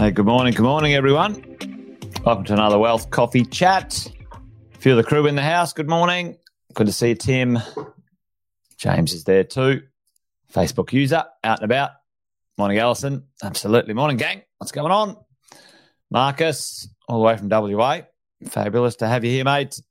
Hey, 0.00 0.12
good 0.12 0.24
morning, 0.24 0.54
good 0.54 0.62
morning, 0.62 0.94
everyone. 0.94 1.44
Welcome 2.24 2.44
to 2.44 2.54
another 2.54 2.78
Wealth 2.78 3.10
Coffee 3.10 3.44
Chat. 3.44 4.10
A 4.74 4.78
few 4.78 4.92
of 4.92 4.96
the 4.96 5.04
crew 5.04 5.26
in 5.26 5.34
the 5.34 5.42
house, 5.42 5.74
good 5.74 5.90
morning. 5.90 6.38
Good 6.72 6.86
to 6.86 6.92
see 6.94 7.10
you, 7.10 7.14
Tim. 7.16 7.58
James 8.78 9.12
is 9.12 9.24
there 9.24 9.44
too. 9.44 9.82
Facebook 10.50 10.94
user, 10.94 11.22
out 11.44 11.58
and 11.58 11.70
about. 11.70 11.90
Morning, 12.56 12.78
Alison. 12.78 13.24
Absolutely. 13.42 13.92
Morning, 13.92 14.16
gang. 14.16 14.40
What's 14.56 14.72
going 14.72 14.90
on? 14.90 15.18
Marcus, 16.10 16.88
all 17.06 17.18
the 17.18 17.26
way 17.26 17.36
from 17.36 17.50
WA. 17.50 18.00
Fabulous 18.48 18.96
to 18.96 19.06
have 19.06 19.22
you 19.22 19.30
here, 19.30 19.44
mate. 19.44 19.82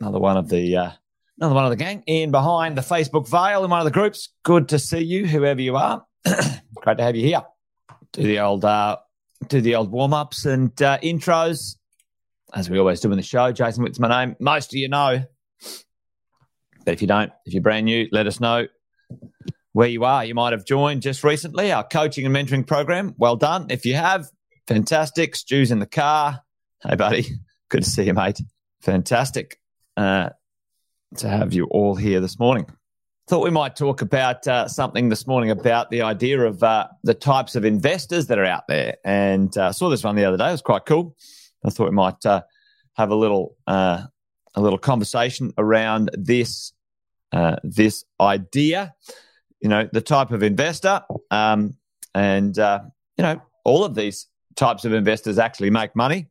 Another 0.00 0.18
one 0.18 0.36
of 0.36 0.48
the 0.48 0.76
uh, 0.76 0.90
another 1.38 1.54
one 1.54 1.62
of 1.62 1.70
the 1.70 1.76
gang. 1.76 2.02
Ian 2.08 2.32
behind 2.32 2.76
the 2.76 2.82
Facebook 2.82 3.28
veil 3.28 3.62
in 3.62 3.70
one 3.70 3.78
of 3.78 3.84
the 3.84 3.92
groups. 3.92 4.28
Good 4.42 4.70
to 4.70 4.80
see 4.80 5.04
you, 5.04 5.24
whoever 5.24 5.62
you 5.62 5.76
are. 5.76 6.04
Great 6.24 6.98
to 6.98 7.04
have 7.04 7.14
you 7.14 7.24
here. 7.24 7.42
Do 8.10 8.24
the 8.24 8.40
old 8.40 8.64
uh, 8.64 8.96
do 9.48 9.60
the 9.60 9.74
old 9.74 9.90
warm 9.90 10.14
ups 10.14 10.44
and 10.44 10.70
uh, 10.82 10.98
intros, 10.98 11.76
as 12.54 12.70
we 12.70 12.78
always 12.78 13.00
do 13.00 13.10
in 13.10 13.16
the 13.16 13.22
show. 13.22 13.52
Jason 13.52 13.84
Witt's 13.84 13.98
my 13.98 14.08
name. 14.08 14.36
Most 14.40 14.72
of 14.72 14.76
you 14.76 14.88
know, 14.88 15.24
but 16.84 16.94
if 16.94 17.02
you 17.02 17.08
don't, 17.08 17.32
if 17.44 17.52
you're 17.52 17.62
brand 17.62 17.86
new, 17.86 18.08
let 18.12 18.26
us 18.26 18.40
know 18.40 18.66
where 19.72 19.88
you 19.88 20.04
are. 20.04 20.24
You 20.24 20.34
might 20.34 20.52
have 20.52 20.64
joined 20.64 21.02
just 21.02 21.22
recently 21.24 21.72
our 21.72 21.84
coaching 21.84 22.24
and 22.24 22.34
mentoring 22.34 22.66
program. 22.66 23.14
Well 23.18 23.36
done. 23.36 23.66
If 23.70 23.84
you 23.84 23.94
have, 23.94 24.30
fantastic. 24.66 25.36
Stu's 25.36 25.70
in 25.70 25.80
the 25.80 25.86
car. 25.86 26.40
Hey, 26.82 26.94
buddy. 26.94 27.26
Good 27.68 27.82
to 27.82 27.90
see 27.90 28.04
you, 28.04 28.14
mate. 28.14 28.40
Fantastic 28.82 29.58
uh, 29.96 30.30
to 31.16 31.28
have 31.28 31.52
you 31.52 31.64
all 31.64 31.96
here 31.96 32.20
this 32.20 32.38
morning. 32.38 32.66
Thought 33.28 33.42
we 33.42 33.50
might 33.50 33.74
talk 33.74 34.02
about 34.02 34.46
uh, 34.46 34.68
something 34.68 35.08
this 35.08 35.26
morning 35.26 35.50
about 35.50 35.90
the 35.90 36.02
idea 36.02 36.42
of 36.42 36.62
uh, 36.62 36.86
the 37.02 37.12
types 37.12 37.56
of 37.56 37.64
investors 37.64 38.28
that 38.28 38.38
are 38.38 38.44
out 38.44 38.68
there. 38.68 38.98
And 39.04 39.56
uh, 39.58 39.72
saw 39.72 39.88
this 39.88 40.04
one 40.04 40.14
the 40.14 40.24
other 40.24 40.36
day. 40.36 40.46
It 40.46 40.52
was 40.52 40.62
quite 40.62 40.86
cool. 40.86 41.16
I 41.64 41.70
thought 41.70 41.90
we 41.90 41.96
might 41.96 42.24
uh, 42.24 42.42
have 42.94 43.10
a 43.10 43.16
little 43.16 43.56
uh, 43.66 44.04
a 44.54 44.60
little 44.60 44.78
conversation 44.78 45.52
around 45.58 46.10
this 46.12 46.72
uh, 47.32 47.56
this 47.64 48.04
idea. 48.20 48.94
You 49.60 49.70
know, 49.70 49.88
the 49.92 50.02
type 50.02 50.30
of 50.30 50.44
investor, 50.44 51.00
um, 51.32 51.76
and 52.14 52.56
you 52.56 53.22
know, 53.24 53.42
all 53.64 53.82
of 53.82 53.96
these 53.96 54.28
types 54.54 54.84
of 54.84 54.92
investors 54.92 55.36
actually 55.36 55.70
make 55.70 55.96
money 55.96 56.28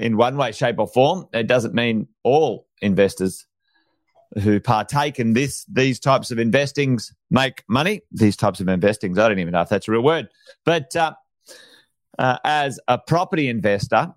in 0.00 0.16
one 0.16 0.38
way, 0.38 0.52
shape, 0.52 0.78
or 0.78 0.86
form. 0.86 1.26
It 1.34 1.48
doesn't 1.48 1.74
mean 1.74 2.08
all 2.22 2.66
investors 2.80 3.46
who 4.40 4.60
partake 4.60 5.18
in 5.18 5.34
this 5.34 5.64
these 5.64 5.98
types 5.98 6.30
of 6.30 6.38
investings 6.38 7.14
make 7.30 7.64
money. 7.68 8.00
These 8.10 8.36
types 8.36 8.60
of 8.60 8.68
investings, 8.68 9.18
I 9.18 9.28
don't 9.28 9.38
even 9.38 9.52
know 9.52 9.60
if 9.60 9.68
that's 9.68 9.88
a 9.88 9.92
real 9.92 10.02
word. 10.02 10.28
But 10.64 10.94
uh, 10.96 11.12
uh, 12.18 12.38
as 12.44 12.80
a 12.88 12.98
property 12.98 13.48
investor, 13.48 14.14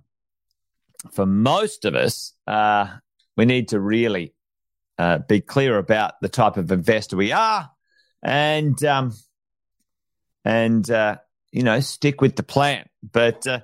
for 1.12 1.26
most 1.26 1.86
of 1.86 1.96
us, 1.96 2.34
uh, 2.48 2.88
we 3.38 3.46
need 3.46 3.70
to 3.70 3.80
really 3.80 4.34
uh, 4.98 5.20
be 5.20 5.42
clear 5.42 5.78
about 5.78 6.14
the 6.22 6.30
type 6.30 6.58
of 6.58 6.72
investor 6.72 7.18
we 7.18 7.32
are, 7.32 7.70
and 8.24 8.82
um, 8.86 9.14
and 10.46 10.90
uh, 10.90 11.18
you 11.52 11.64
know 11.64 11.80
stick 11.82 12.22
with 12.22 12.36
the 12.38 12.44
plan. 12.44 12.88
But 13.04 13.46
uh, 13.46 13.60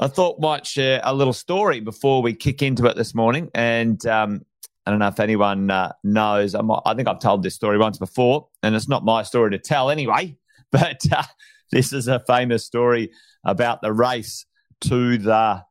I 0.00 0.08
thought 0.08 0.40
might 0.40 0.66
share 0.66 1.00
a 1.04 1.14
little 1.14 1.34
story 1.34 1.80
before 1.80 2.22
we 2.22 2.34
kick 2.34 2.62
into 2.62 2.86
it 2.86 2.96
this 2.96 3.14
morning, 3.14 3.50
and 3.54 4.04
um, 4.06 4.46
I 4.84 4.90
don't 4.90 4.98
know 4.98 5.08
if 5.08 5.20
anyone 5.20 5.70
uh, 5.70 5.92
knows. 6.02 6.54
I'm, 6.54 6.70
i 6.70 6.94
think 6.94 7.08
I've 7.08 7.20
told 7.20 7.42
this 7.42 7.54
story 7.54 7.78
once 7.78 7.98
before, 7.98 8.48
and 8.62 8.74
it's 8.74 8.88
not 8.88 9.04
my 9.04 9.22
story 9.22 9.50
to 9.52 9.58
tell 9.58 9.90
anyway. 9.90 10.36
But 10.72 11.02
uh, 11.12 11.24
this 11.70 11.92
is 11.92 12.08
a 12.08 12.20
famous 12.20 12.64
story 12.64 13.10
about 13.44 13.82
the 13.82 13.92
race 13.92 14.46
to 14.82 15.18
the 15.18 15.62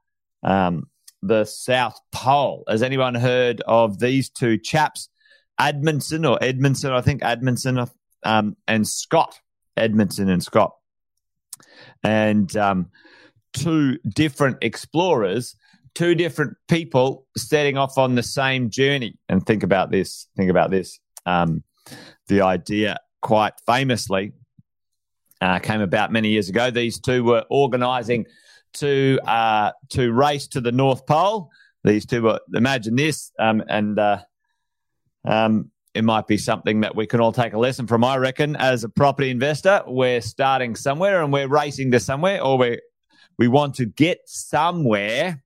um, 0.44 0.92
the 1.23 1.44
South 1.45 2.00
Pole. 2.11 2.64
Has 2.67 2.83
anyone 2.83 3.16
heard 3.16 3.61
of 3.61 3.98
these 3.98 4.30
two 4.30 4.60
chaps, 4.60 5.10
Edmondson 5.60 6.23
or 6.23 6.38
Edmondson? 6.39 6.92
I 6.92 7.02
think 7.02 7.23
Edmondson 7.23 7.83
um, 8.23 8.58
and 8.67 8.88
Scott. 8.88 9.39
Edmondson 9.77 10.30
and 10.30 10.44
Scott, 10.44 10.76
and 12.04 12.55
um, 12.58 12.92
two 13.54 13.98
different 14.08 14.58
explorers 14.61 15.55
two 15.95 16.15
different 16.15 16.55
people 16.67 17.25
setting 17.37 17.77
off 17.77 17.97
on 17.97 18.15
the 18.15 18.23
same 18.23 18.69
journey. 18.69 19.17
And 19.29 19.45
think 19.45 19.63
about 19.63 19.91
this. 19.91 20.27
Think 20.37 20.49
about 20.49 20.71
this. 20.71 20.99
Um, 21.25 21.63
the 22.27 22.41
idea, 22.41 22.99
quite 23.21 23.53
famously, 23.65 24.33
uh, 25.41 25.59
came 25.59 25.81
about 25.81 26.11
many 26.11 26.29
years 26.29 26.49
ago. 26.49 26.71
These 26.71 26.99
two 26.99 27.23
were 27.23 27.45
organising 27.49 28.25
to 28.73 29.19
uh, 29.27 29.71
to 29.89 30.11
race 30.13 30.47
to 30.47 30.61
the 30.61 30.71
North 30.71 31.05
Pole. 31.05 31.49
These 31.83 32.05
two 32.05 32.21
were 32.21 32.39
imagine 32.53 32.95
this, 32.95 33.31
um, 33.39 33.63
and 33.67 33.99
uh, 33.99 34.19
um, 35.25 35.71
it 35.93 36.03
might 36.03 36.27
be 36.27 36.37
something 36.37 36.81
that 36.81 36.95
we 36.95 37.08
can 37.08 37.19
all 37.19 37.33
take 37.33 37.53
a 37.53 37.59
lesson 37.59 37.87
from. 37.87 38.03
I 38.03 38.17
reckon, 38.17 38.55
as 38.55 38.83
a 38.83 38.89
property 38.89 39.29
investor, 39.29 39.83
we're 39.87 40.21
starting 40.21 40.75
somewhere 40.75 41.21
and 41.23 41.33
we're 41.33 41.47
racing 41.47 41.91
to 41.91 41.99
somewhere, 41.99 42.41
or 42.41 42.58
we 42.58 42.79
we 43.37 43.47
want 43.47 43.75
to 43.75 43.85
get 43.85 44.19
somewhere 44.25 45.43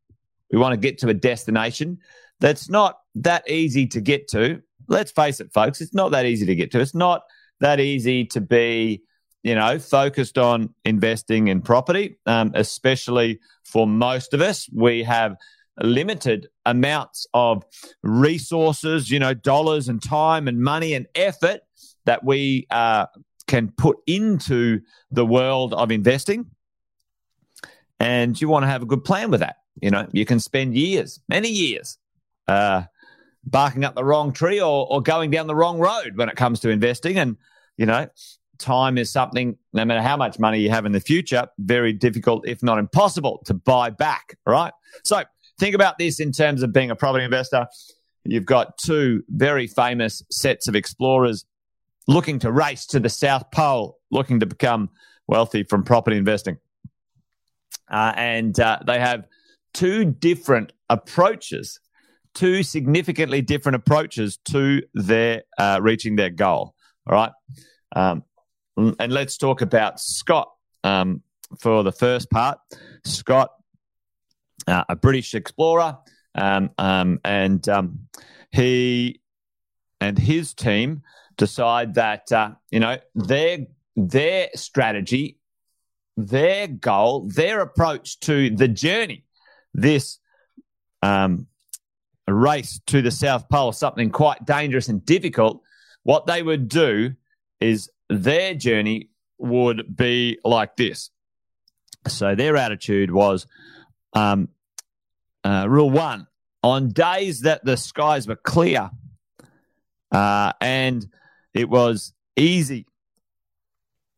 we 0.51 0.59
want 0.59 0.73
to 0.73 0.77
get 0.77 0.97
to 0.99 1.09
a 1.09 1.13
destination 1.13 1.99
that's 2.39 2.69
not 2.69 2.99
that 3.15 3.49
easy 3.49 3.87
to 3.87 4.01
get 4.01 4.27
to. 4.29 4.61
Let's 4.87 5.11
face 5.11 5.39
it, 5.39 5.51
folks, 5.53 5.81
it's 5.81 5.93
not 5.93 6.11
that 6.11 6.25
easy 6.25 6.45
to 6.45 6.55
get 6.55 6.71
to. 6.71 6.79
It's 6.79 6.95
not 6.95 7.23
that 7.59 7.79
easy 7.79 8.25
to 8.25 8.41
be, 8.41 9.01
you 9.43 9.55
know, 9.55 9.79
focused 9.79 10.37
on 10.37 10.73
investing 10.83 11.47
in 11.47 11.61
property, 11.61 12.17
um, 12.25 12.51
especially 12.53 13.39
for 13.63 13.87
most 13.87 14.33
of 14.33 14.41
us. 14.41 14.69
We 14.71 15.03
have 15.03 15.37
limited 15.81 16.47
amounts 16.65 17.25
of 17.33 17.63
resources, 18.03 19.09
you 19.09 19.19
know, 19.19 19.33
dollars 19.33 19.87
and 19.87 20.01
time 20.01 20.47
and 20.47 20.59
money 20.59 20.93
and 20.93 21.07
effort 21.15 21.61
that 22.05 22.23
we 22.23 22.67
uh, 22.69 23.07
can 23.47 23.71
put 23.71 23.97
into 24.05 24.81
the 25.11 25.25
world 25.25 25.73
of 25.73 25.91
investing. 25.91 26.51
And 27.99 28.39
you 28.39 28.49
want 28.49 28.63
to 28.63 28.67
have 28.67 28.83
a 28.83 28.85
good 28.85 29.03
plan 29.03 29.31
with 29.31 29.39
that. 29.39 29.55
You 29.81 29.91
know, 29.91 30.07
you 30.11 30.25
can 30.25 30.39
spend 30.39 30.75
years, 30.75 31.19
many 31.27 31.49
years, 31.49 31.97
uh, 32.47 32.83
barking 33.43 33.83
up 33.83 33.95
the 33.95 34.03
wrong 34.03 34.33
tree 34.33 34.59
or, 34.59 34.87
or 34.89 35.01
going 35.01 35.31
down 35.31 35.47
the 35.47 35.55
wrong 35.55 35.79
road 35.79 36.13
when 36.15 36.29
it 36.29 36.35
comes 36.35 36.59
to 36.61 36.69
investing. 36.69 37.17
And, 37.17 37.37
you 37.77 37.85
know, 37.85 38.07
time 38.57 38.97
is 38.97 39.11
something, 39.11 39.57
no 39.73 39.85
matter 39.85 40.01
how 40.01 40.17
much 40.17 40.39
money 40.39 40.59
you 40.59 40.69
have 40.69 40.85
in 40.85 40.91
the 40.91 40.99
future, 40.99 41.47
very 41.57 41.93
difficult, 41.93 42.47
if 42.47 42.63
not 42.63 42.79
impossible, 42.79 43.41
to 43.45 43.53
buy 43.53 43.89
back. 43.89 44.37
Right. 44.45 44.73
So 45.03 45.23
think 45.59 45.75
about 45.75 45.97
this 45.97 46.19
in 46.19 46.31
terms 46.31 46.63
of 46.63 46.73
being 46.73 46.91
a 46.91 46.95
property 46.95 47.25
investor. 47.25 47.67
You've 48.23 48.45
got 48.45 48.77
two 48.77 49.23
very 49.29 49.67
famous 49.67 50.23
sets 50.31 50.67
of 50.67 50.75
explorers 50.75 51.45
looking 52.07 52.39
to 52.39 52.51
race 52.51 52.85
to 52.87 52.99
the 52.99 53.09
South 53.09 53.51
Pole, 53.51 53.99
looking 54.09 54.39
to 54.39 54.45
become 54.45 54.89
wealthy 55.27 55.63
from 55.63 55.83
property 55.83 56.17
investing. 56.17 56.57
Uh, 57.89 58.13
and 58.15 58.59
uh, 58.59 58.79
they 58.85 58.99
have 58.99 59.25
two 59.75 60.05
different 60.05 60.71
approaches, 60.89 61.79
two 62.33 62.63
significantly 62.63 63.41
different 63.41 63.75
approaches 63.75 64.37
to 64.45 64.81
their 64.95 65.43
uh, 65.59 65.79
reaching 65.81 66.15
their 66.15 66.31
goal. 66.31 66.73
All 67.05 67.13
right. 67.13 67.31
Um, 67.95 68.23
and 68.77 69.11
let's 69.11 69.37
talk 69.37 69.61
about 69.61 69.99
Scott 69.99 70.49
um, 70.83 71.21
for 71.59 71.83
the 71.83 71.91
first 71.91 72.31
part. 72.31 72.57
Scott, 73.03 73.51
uh, 74.67 74.83
a 74.89 74.95
British 74.95 75.35
explorer, 75.35 75.97
um, 76.33 76.71
um 76.77 77.19
and 77.23 77.67
um, 77.69 77.99
he 78.51 79.21
and 80.01 80.17
his 80.17 80.53
team 80.53 81.03
decide 81.37 81.93
that 81.95 82.31
uh, 82.31 82.51
you 82.71 82.79
know 82.79 82.97
their 83.13 83.59
their 83.95 84.49
strategy, 84.55 85.37
their 86.17 86.67
goal, 86.67 87.29
their 87.33 87.59
approach 87.59 88.19
to 88.21 88.49
the 88.49 88.67
journey 88.67 89.24
this 89.75 90.19
um, 91.01 91.47
race 92.27 92.79
to 92.87 93.01
the 93.01 93.11
South 93.11 93.47
Pole, 93.49 93.71
something 93.71 94.09
quite 94.09 94.45
dangerous 94.45 94.87
and 94.87 95.05
difficult, 95.05 95.61
what 96.03 96.25
they 96.25 96.41
would 96.41 96.67
do 96.67 97.13
is 97.59 97.89
their 98.09 98.53
journey 98.53 99.09
would 99.37 99.95
be 99.95 100.39
like 100.43 100.75
this. 100.75 101.11
So 102.07 102.35
their 102.35 102.55
attitude 102.55 103.11
was 103.11 103.47
um, 104.13 104.49
uh, 105.43 105.65
rule 105.67 105.89
one 105.89 106.27
on 106.63 106.89
days 106.89 107.41
that 107.41 107.65
the 107.65 107.77
skies 107.77 108.27
were 108.27 108.35
clear 108.35 108.89
uh, 110.11 110.53
and 110.61 111.05
it 111.53 111.69
was 111.69 112.13
easy, 112.35 112.85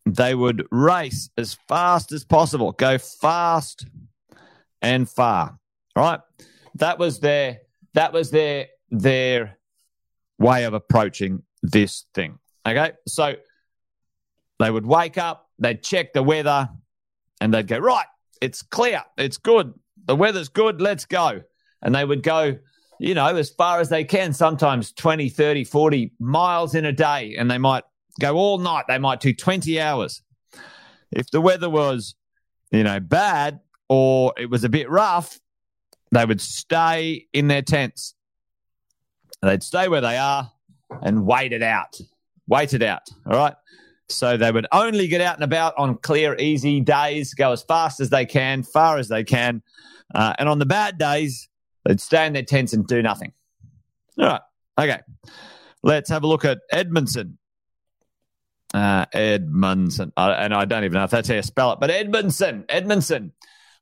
they 0.06 0.36
would 0.36 0.66
race 0.72 1.30
as 1.38 1.58
fast 1.68 2.12
as 2.12 2.24
possible, 2.24 2.72
go 2.72 2.98
fast 2.98 3.86
and 4.82 5.10
far. 5.10 5.58
Right? 5.96 6.20
That 6.76 7.00
was 7.00 7.20
their 7.20 7.60
that 7.94 8.14
was 8.14 8.32
their 8.32 8.68
their 8.90 9.58
way 10.40 10.64
of 10.64 10.74
approaching 10.74 11.44
this 11.64 12.06
thing. 12.14 12.40
Okay? 12.66 12.92
So 13.08 13.36
they 14.60 14.72
would 14.72 14.86
wake 14.86 15.18
up, 15.18 15.50
they'd 15.60 15.82
check 15.84 16.14
the 16.14 16.24
weather, 16.24 16.70
and 17.42 17.54
they'd 17.54 17.68
go, 17.68 17.78
right, 17.80 18.06
it's 18.42 18.62
clear, 18.62 19.04
it's 19.18 19.38
good, 19.38 19.74
the 20.06 20.16
weather's 20.16 20.50
good, 20.50 20.82
let's 20.82 21.06
go. 21.06 21.42
And 21.82 21.94
they 21.94 22.06
would 22.06 22.24
go, 22.24 22.58
you 23.00 23.14
know, 23.14 23.36
as 23.36 23.50
far 23.52 23.80
as 23.80 23.90
they 23.90 24.04
can, 24.04 24.34
sometimes 24.34 24.92
20, 24.92 25.30
30, 25.30 25.64
40 25.64 26.12
miles 26.20 26.76
in 26.76 26.86
a 26.86 26.92
day, 26.92 27.36
and 27.38 27.50
they 27.50 27.58
might 27.58 27.84
go 28.20 28.36
all 28.36 28.58
night, 28.58 28.86
they 28.88 28.98
might 28.98 29.20
do 29.20 29.34
20 29.34 29.80
hours. 29.80 30.22
If 31.12 31.30
the 31.30 31.42
weather 31.42 31.70
was, 31.70 32.16
you 32.72 32.84
know, 32.84 33.00
bad 33.00 33.60
or 33.90 34.34
it 34.38 34.50
was 34.50 34.64
a 34.64 34.70
bit 34.70 34.90
rough, 34.90 35.40
they 36.12 36.26
would 36.26 36.42
stay 36.42 37.28
in 37.34 37.48
their 37.48 37.62
tents. 37.62 38.16
They'd 39.42 39.64
stay 39.64 39.88
where 39.88 40.02
they 40.02 40.18
are 40.18 40.52
and 41.02 41.26
wait 41.26 41.54
it 41.54 41.64
out. 41.64 42.00
Wait 42.48 42.74
it 42.74 42.82
out. 42.82 43.04
All 43.26 43.38
right. 43.38 43.56
So 44.10 44.38
they 44.38 44.52
would 44.52 44.68
only 44.72 45.08
get 45.08 45.20
out 45.20 45.36
and 45.36 45.44
about 45.44 45.74
on 45.78 45.98
clear, 45.98 46.36
easy 46.38 46.80
days, 46.80 47.34
go 47.34 47.52
as 47.52 47.62
fast 47.62 48.00
as 48.00 48.10
they 48.10 48.26
can, 48.26 48.64
far 48.64 48.98
as 48.98 49.10
they 49.10 49.24
can. 49.24 49.62
Uh, 50.16 50.34
and 50.40 50.48
on 50.48 50.60
the 50.60 50.66
bad 50.66 50.98
days, 50.98 51.50
they'd 51.84 52.00
stay 52.00 52.26
in 52.26 52.34
their 52.34 52.44
tents 52.44 52.72
and 52.72 52.88
do 52.88 53.02
nothing. 53.02 53.34
All 54.18 54.26
right. 54.26 54.42
Okay. 54.80 55.00
Let's 55.84 56.10
have 56.10 56.24
a 56.24 56.28
look 56.28 56.46
at 56.46 56.60
Edmondson. 56.72 57.38
Uh, 58.74 59.06
Edmondson. 59.12 60.14
And 60.16 60.54
I 60.54 60.66
don't 60.66 60.86
even 60.86 60.94
know 60.94 61.04
if 61.04 61.12
that's 61.12 61.28
how 61.28 61.36
you 61.36 61.42
spell 61.42 61.74
it, 61.74 61.80
but 61.80 61.90
Edmondson. 61.90 62.64
Edmondson. 62.70 63.34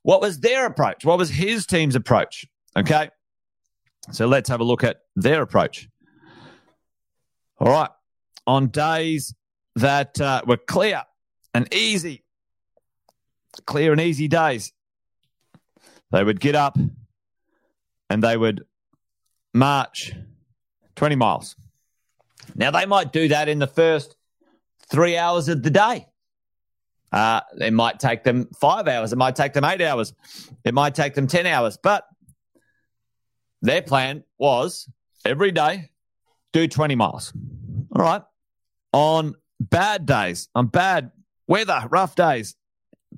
What 0.05 0.21
was 0.21 0.39
their 0.39 0.67
approach? 0.67 1.03
What 1.03 1.17
was 1.17 1.31
his 1.31 1.65
team's 1.65 1.95
approach? 1.95 2.45
Okay. 2.77 3.09
So 4.11 4.27
let's 4.27 4.47
have 4.49 4.59
a 4.59 4.63
look 4.63 4.83
at 4.83 4.97
their 5.15 5.41
approach. 5.41 5.89
All 7.57 7.71
right. 7.71 7.89
On 8.45 8.67
days 8.67 9.33
that 9.73 10.21
uh, 10.21 10.43
were 10.45 10.57
clear 10.57 11.01
and 11.55 11.73
easy, 11.73 12.23
clear 13.65 13.93
and 13.93 13.99
easy 13.99 14.27
days, 14.27 14.73
they 16.11 16.23
would 16.23 16.39
get 16.39 16.53
up 16.53 16.77
and 18.07 18.23
they 18.23 18.37
would 18.37 18.63
march 19.55 20.13
20 20.97 21.15
miles. 21.15 21.55
Now, 22.53 22.69
they 22.69 22.85
might 22.85 23.11
do 23.11 23.29
that 23.29 23.49
in 23.49 23.57
the 23.57 23.65
first 23.65 24.15
three 24.87 25.17
hours 25.17 25.49
of 25.49 25.63
the 25.63 25.71
day. 25.71 26.05
Uh, 27.11 27.41
it 27.59 27.73
might 27.73 27.99
take 27.99 28.23
them 28.23 28.49
five 28.59 28.87
hours. 28.87 29.13
It 29.13 29.17
might 29.17 29.35
take 29.35 29.53
them 29.53 29.63
eight 29.63 29.81
hours. 29.81 30.13
It 30.63 30.73
might 30.73 30.95
take 30.95 31.13
them 31.13 31.27
10 31.27 31.45
hours. 31.45 31.77
But 31.81 32.05
their 33.61 33.81
plan 33.81 34.23
was 34.37 34.89
every 35.23 35.51
day 35.51 35.91
do 36.51 36.67
20 36.67 36.95
miles. 36.95 37.33
All 37.95 38.01
right. 38.01 38.21
On 38.93 39.35
bad 39.59 40.05
days, 40.05 40.47
on 40.55 40.67
bad 40.67 41.11
weather, 41.47 41.83
rough 41.89 42.15
days, 42.15 42.55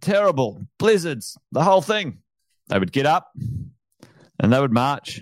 terrible 0.01 0.65
blizzards, 0.79 1.37
the 1.51 1.63
whole 1.63 1.81
thing, 1.81 2.19
they 2.67 2.79
would 2.79 2.91
get 2.91 3.05
up 3.05 3.31
and 4.39 4.51
they 4.51 4.59
would 4.59 4.71
march 4.71 5.21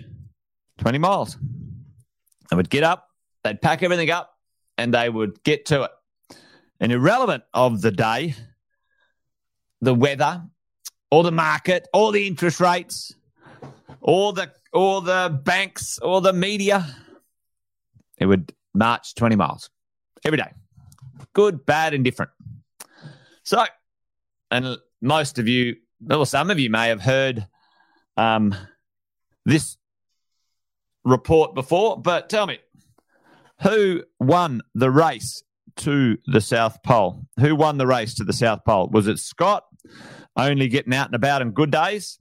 20 0.78 0.98
miles. 0.98 1.36
They 2.50 2.56
would 2.56 2.70
get 2.70 2.84
up, 2.84 3.08
they'd 3.44 3.60
pack 3.60 3.82
everything 3.82 4.10
up, 4.10 4.34
and 4.78 4.94
they 4.94 5.08
would 5.08 5.42
get 5.42 5.66
to 5.66 5.84
it. 5.84 5.90
And 6.80 6.92
irrelevant 6.92 7.44
of 7.52 7.80
the 7.80 7.90
day, 7.90 8.34
the 9.80 9.94
weather, 9.94 10.42
or 11.10 11.22
the 11.22 11.32
market, 11.32 11.88
or 11.92 12.12
the 12.12 12.26
interest 12.26 12.60
rates, 12.60 13.14
or 14.00 14.32
the 14.32 14.50
or 14.72 15.00
the 15.02 15.40
banks, 15.44 15.98
or 15.98 16.20
the 16.20 16.32
media, 16.32 16.86
it 18.18 18.26
would 18.26 18.52
march 18.74 19.14
20 19.14 19.36
miles 19.36 19.70
every 20.24 20.38
day. 20.38 20.52
Good, 21.32 21.64
bad, 21.64 21.94
and 21.94 22.04
different. 22.04 22.30
So, 23.42 23.64
and 24.50 24.76
most 25.00 25.38
of 25.38 25.48
you, 25.48 25.76
or 26.10 26.26
some 26.26 26.50
of 26.50 26.58
you 26.58 26.70
may 26.70 26.88
have 26.88 27.00
heard 27.00 27.46
um, 28.16 28.54
this 29.44 29.76
report 31.04 31.54
before, 31.54 32.00
but 32.00 32.28
tell 32.28 32.46
me, 32.46 32.58
who 33.62 34.02
won 34.18 34.60
the 34.74 34.90
race 34.90 35.42
to 35.76 36.18
the 36.26 36.40
South 36.40 36.82
Pole? 36.82 37.26
Who 37.40 37.54
won 37.54 37.78
the 37.78 37.86
race 37.86 38.14
to 38.14 38.24
the 38.24 38.32
South 38.32 38.64
Pole? 38.64 38.88
Was 38.88 39.08
it 39.08 39.18
Scott, 39.18 39.64
only 40.36 40.68
getting 40.68 40.94
out 40.94 41.06
and 41.06 41.14
about 41.14 41.42
in 41.42 41.50
good 41.50 41.70
days 41.70 42.18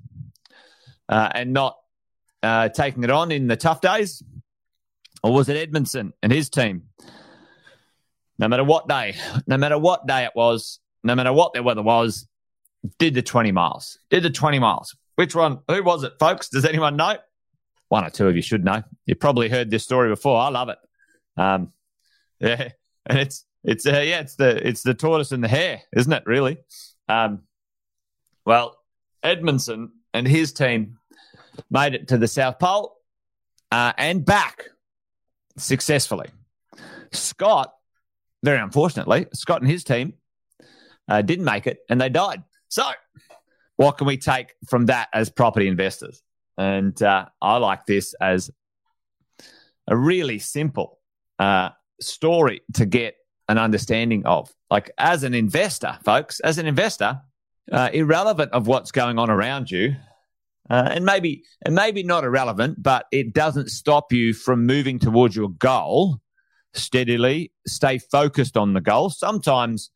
uh, 1.10 1.30
and 1.34 1.54
not 1.54 1.78
uh, 2.44 2.70
taking 2.70 3.04
it 3.04 3.10
on 3.10 3.32
in 3.32 3.48
the 3.48 3.56
tough 3.56 3.82
days? 3.82 4.22
Or 5.24 5.34
was 5.34 5.50
it 5.50 5.58
Edmondson 5.58 6.14
and 6.22 6.32
his 6.32 6.50
team? 6.50 6.84
No 8.38 8.48
matter 8.48 8.64
what 8.64 8.88
day, 8.88 9.16
no 9.48 9.58
matter 9.58 9.78
what 9.78 10.06
day 10.06 10.26
it 10.26 10.32
was, 10.36 10.80
no 11.04 11.16
matter 11.16 11.34
what 11.34 11.54
the 11.54 11.64
weather 11.64 11.82
was, 11.82 12.28
did 13.00 13.14
the 13.14 13.22
20 13.22 13.52
miles. 13.52 13.98
Did 14.10 14.24
the 14.24 14.30
20 14.30 14.60
miles. 14.60 14.96
Which 15.16 15.34
one? 15.34 15.60
Who 15.70 15.84
was 15.84 16.04
it, 16.04 16.14
folks? 16.20 16.50
Does 16.50 16.66
anyone 16.66 16.98
know? 16.98 17.18
One 17.88 18.04
or 18.04 18.10
two 18.10 18.28
of 18.28 18.36
you 18.36 18.42
should 18.42 18.66
know. 18.66 18.84
You 19.06 19.16
probably 19.16 19.50
heard 19.50 19.70
this 19.70 19.84
story 19.84 20.10
before. 20.10 20.40
I 20.40 20.50
love 20.50 20.70
it. 20.70 20.78
Um, 21.38 21.72
yeah, 22.40 22.70
and 23.06 23.20
it's 23.20 23.46
it's 23.64 23.86
uh, 23.86 24.02
yeah, 24.06 24.20
it's 24.20 24.36
the 24.36 24.68
it's 24.68 24.84
the 24.84 24.94
tortoise 24.94 25.32
and 25.32 25.44
the 25.44 25.48
hare, 25.48 25.82
isn't 25.96 26.12
it? 26.12 26.24
Really. 26.26 26.58
Um, 27.08 27.42
well, 28.46 28.78
Edmondson 29.24 29.92
and 30.14 30.28
his 30.28 30.54
team 30.54 31.00
made 31.70 31.96
it 31.96 32.08
to 32.10 32.18
the 32.18 32.28
South 32.28 32.60
Pole 32.60 32.96
uh, 33.72 33.94
and 33.98 34.26
back 34.26 34.66
successfully. 35.58 36.30
Scott, 37.12 37.74
very 38.44 38.60
unfortunately, 38.60 39.28
Scott 39.34 39.62
and 39.62 39.70
his 39.70 39.84
team 39.84 40.14
uh, 41.08 41.22
didn't 41.22 41.46
make 41.46 41.68
it 41.68 41.80
and 41.90 42.00
they 42.00 42.10
died. 42.10 42.44
So, 42.68 42.84
what 43.78 43.98
can 43.98 44.08
we 44.08 44.18
take 44.18 44.54
from 44.68 44.88
that 44.88 45.10
as 45.14 45.30
property 45.30 45.68
investors? 45.68 46.22
And 46.58 47.02
uh, 47.02 47.26
I 47.42 47.58
like 47.58 47.86
this 47.86 48.14
as 48.22 48.52
a 49.88 49.96
really 49.96 50.40
simple 50.40 51.00
uh, 51.40 51.70
story 52.02 52.62
to 52.74 52.86
get 52.86 53.16
an 53.48 53.58
understanding 53.58 54.26
of. 54.26 54.52
Like, 54.70 54.92
as 54.98 55.24
an 55.24 55.34
investor, 55.34 55.98
folks, 56.04 56.40
as 56.40 56.58
an 56.58 56.66
investor, 56.66 57.22
uh, 57.72 57.90
irrelevant 57.94 58.52
of 58.52 58.68
what's 58.68 58.92
going 58.92 59.20
on 59.20 59.30
around 59.30 59.72
you, 59.72 59.96
uh, 60.70 60.90
and 60.92 61.06
maybe 61.06 61.44
and 61.64 61.76
maybe 61.76 62.04
not 62.04 62.24
irrelevant, 62.24 62.82
but 62.82 63.06
it 63.12 63.34
doesn't 63.34 63.70
stop 63.70 64.12
you 64.12 64.34
from 64.34 64.66
moving 64.66 64.98
towards 64.98 65.36
your 65.36 65.50
goal 65.50 66.20
steadily. 66.74 67.52
Stay 67.68 68.00
focused 68.00 68.58
on 68.58 68.74
the 68.74 68.82
goal. 68.82 69.10
Sometimes 69.10 69.92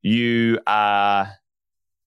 you 0.00 0.58
are, 0.66 1.30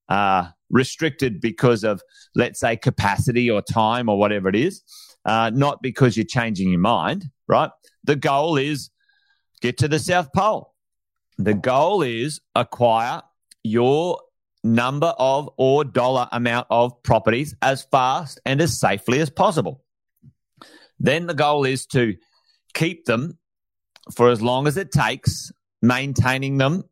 are 0.10 0.53
restricted 0.69 1.39
because 1.39 1.83
of, 1.83 2.01
let's 2.36 2.60
say, 2.60 2.75
capacity 2.75 3.50
or 3.50 3.62
time 3.62 4.10
or 4.10 4.17
whatever 4.17 4.50
it 4.50 4.55
is, 4.55 4.81
uh, 5.25 5.51
not 5.53 5.81
because 5.81 6.17
you're 6.17 6.25
changing 6.25 6.71
your 6.71 6.79
mind. 6.79 7.25
Right? 7.48 7.69
The 8.03 8.15
goal 8.15 8.57
is 8.57 8.89
get 9.61 9.79
to 9.79 9.87
the 9.87 9.99
South 9.99 10.31
Pole. 10.33 10.73
The 11.37 11.53
goal 11.53 12.01
is 12.01 12.41
acquire 12.55 13.21
your 13.63 14.21
number 14.63 15.13
of 15.17 15.49
or 15.57 15.83
dollar 15.83 16.27
amount 16.31 16.67
of 16.69 17.01
properties 17.03 17.55
as 17.61 17.83
fast 17.83 18.39
and 18.45 18.61
as 18.61 18.79
safely 18.79 19.19
as 19.19 19.29
possible. 19.29 19.83
Then 20.99 21.27
the 21.27 21.33
goal 21.33 21.65
is 21.65 21.85
to 21.87 22.15
keep 22.73 23.05
them 23.05 23.37
for 24.13 24.29
as 24.29 24.41
long 24.41 24.67
as 24.67 24.77
it 24.77 24.91
takes, 24.91 25.51
maintaining 25.81 26.57
them 26.57 26.83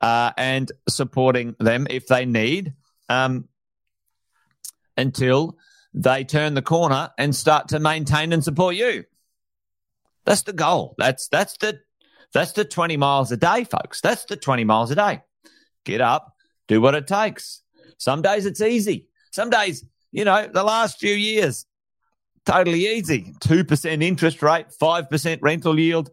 uh, 0.00 0.32
and 0.36 0.70
supporting 0.88 1.56
them 1.58 1.86
if 1.90 2.06
they 2.06 2.24
need 2.26 2.74
um, 3.08 3.48
until 4.96 5.56
they 5.92 6.24
turn 6.24 6.54
the 6.54 6.62
corner 6.62 7.10
and 7.18 7.34
start 7.34 7.68
to 7.68 7.80
maintain 7.80 8.32
and 8.32 8.44
support 8.44 8.76
you. 8.76 9.04
That's 10.24 10.42
the 10.42 10.52
goal. 10.52 10.94
That's 10.98 11.28
that's 11.28 11.56
the 11.56 11.80
that's 12.32 12.52
the 12.52 12.64
20 12.64 12.96
miles 12.96 13.32
a 13.32 13.36
day, 13.36 13.64
folks. 13.64 14.00
That's 14.00 14.24
the 14.24 14.36
20 14.36 14.64
miles 14.64 14.90
a 14.90 14.94
day. 14.94 15.22
Get 15.84 16.00
up, 16.00 16.34
do 16.68 16.80
what 16.80 16.94
it 16.94 17.06
takes. 17.06 17.62
Some 17.98 18.22
days 18.22 18.46
it's 18.46 18.60
easy. 18.60 19.08
Some 19.32 19.50
days, 19.50 19.84
you 20.12 20.24
know, 20.24 20.48
the 20.52 20.62
last 20.62 20.98
few 20.98 21.14
years, 21.14 21.66
totally 22.44 22.86
easy. 22.86 23.34
2% 23.40 24.02
interest 24.02 24.42
rate, 24.42 24.66
5% 24.80 25.38
rental 25.42 25.78
yield. 25.78 26.10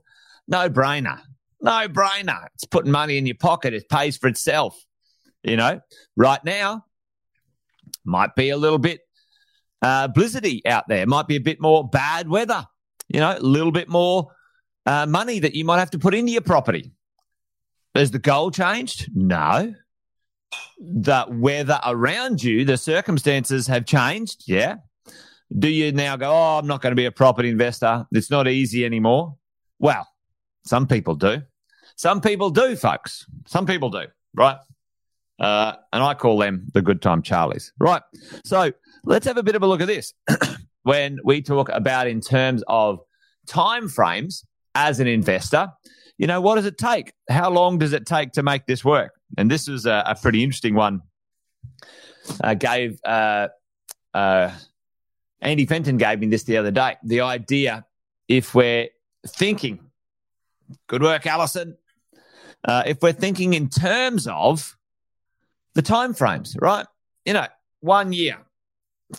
No 0.47 0.69
brainer. 0.69 1.19
No 1.61 1.87
brainer. 1.87 2.47
It's 2.55 2.65
putting 2.65 2.91
money 2.91 3.17
in 3.17 3.25
your 3.25 3.35
pocket. 3.35 3.73
It 3.73 3.89
pays 3.89 4.17
for 4.17 4.27
itself. 4.27 4.77
You 5.43 5.57
know, 5.57 5.79
right 6.15 6.43
now, 6.43 6.85
might 8.03 8.35
be 8.35 8.49
a 8.49 8.57
little 8.57 8.79
bit 8.79 9.01
uh, 9.81 10.07
blizzardy 10.07 10.65
out 10.65 10.87
there. 10.87 11.05
Might 11.05 11.27
be 11.27 11.35
a 11.35 11.41
bit 11.41 11.61
more 11.61 11.87
bad 11.87 12.27
weather. 12.27 12.65
You 13.07 13.19
know, 13.19 13.37
a 13.37 13.39
little 13.39 13.71
bit 13.71 13.87
more 13.87 14.31
uh, 14.87 15.05
money 15.05 15.37
that 15.39 15.53
you 15.53 15.63
might 15.63 15.77
have 15.77 15.91
to 15.91 15.99
put 15.99 16.15
into 16.15 16.31
your 16.31 16.41
property. 16.41 16.91
Has 17.93 18.09
the 18.09 18.19
goal 18.19 18.49
changed? 18.49 19.09
No 19.15 19.75
the 20.79 21.25
weather 21.29 21.79
around 21.85 22.43
you, 22.43 22.65
the 22.65 22.77
circumstances 22.77 23.67
have 23.67 23.85
changed. 23.85 24.43
Yeah. 24.47 24.77
Do 25.57 25.69
you 25.69 25.91
now 25.91 26.17
go, 26.17 26.29
oh, 26.29 26.59
I'm 26.59 26.67
not 26.67 26.81
going 26.81 26.91
to 26.91 26.95
be 26.95 27.05
a 27.05 27.11
property 27.11 27.49
investor? 27.49 28.05
It's 28.11 28.29
not 28.29 28.47
easy 28.47 28.85
anymore. 28.85 29.35
Well, 29.79 30.07
some 30.65 30.87
people 30.87 31.15
do. 31.15 31.41
Some 31.95 32.21
people 32.21 32.49
do, 32.49 32.75
folks. 32.75 33.25
Some 33.45 33.65
people 33.65 33.89
do, 33.89 34.05
right? 34.35 34.57
Uh, 35.39 35.73
and 35.93 36.03
I 36.03 36.13
call 36.15 36.37
them 36.37 36.67
the 36.73 36.81
good 36.81 37.01
time 37.01 37.21
Charlies. 37.21 37.71
Right. 37.79 38.01
So 38.43 38.71
let's 39.03 39.25
have 39.25 39.37
a 39.37 39.43
bit 39.43 39.55
of 39.55 39.63
a 39.63 39.67
look 39.67 39.81
at 39.81 39.87
this. 39.87 40.13
when 40.83 41.19
we 41.23 41.41
talk 41.41 41.69
about 41.69 42.07
in 42.07 42.21
terms 42.21 42.63
of 42.67 42.99
time 43.45 43.87
frames 43.87 44.45
as 44.75 44.99
an 44.99 45.07
investor, 45.07 45.69
you 46.17 46.27
know, 46.27 46.41
what 46.41 46.55
does 46.55 46.65
it 46.65 46.77
take? 46.77 47.13
How 47.29 47.49
long 47.49 47.77
does 47.77 47.93
it 47.93 48.05
take 48.05 48.33
to 48.33 48.43
make 48.43 48.65
this 48.65 48.83
work? 48.83 49.13
And 49.37 49.49
this 49.49 49.67
is 49.67 49.85
a, 49.85 50.03
a 50.07 50.15
pretty 50.15 50.43
interesting 50.43 50.75
one. 50.75 51.01
Uh, 52.43 52.55
gave 52.55 52.99
uh, 53.05 53.47
uh, 54.13 54.51
Andy 55.41 55.65
Fenton 55.65 55.97
gave 55.97 56.19
me 56.19 56.27
this 56.27 56.43
the 56.43 56.57
other 56.57 56.71
day. 56.71 56.97
The 57.03 57.21
idea, 57.21 57.85
if 58.27 58.55
we're 58.55 58.89
thinking, 59.27 59.79
good 60.87 61.03
work, 61.03 61.25
Allison. 61.25 61.77
Uh, 62.65 62.83
if 62.85 63.01
we're 63.01 63.13
thinking 63.13 63.53
in 63.53 63.69
terms 63.69 64.27
of 64.27 64.75
the 65.75 65.81
time 65.81 66.13
frames, 66.13 66.57
right? 66.59 66.85
You 67.25 67.33
know, 67.33 67.45
one 67.81 68.11
year, 68.11 68.39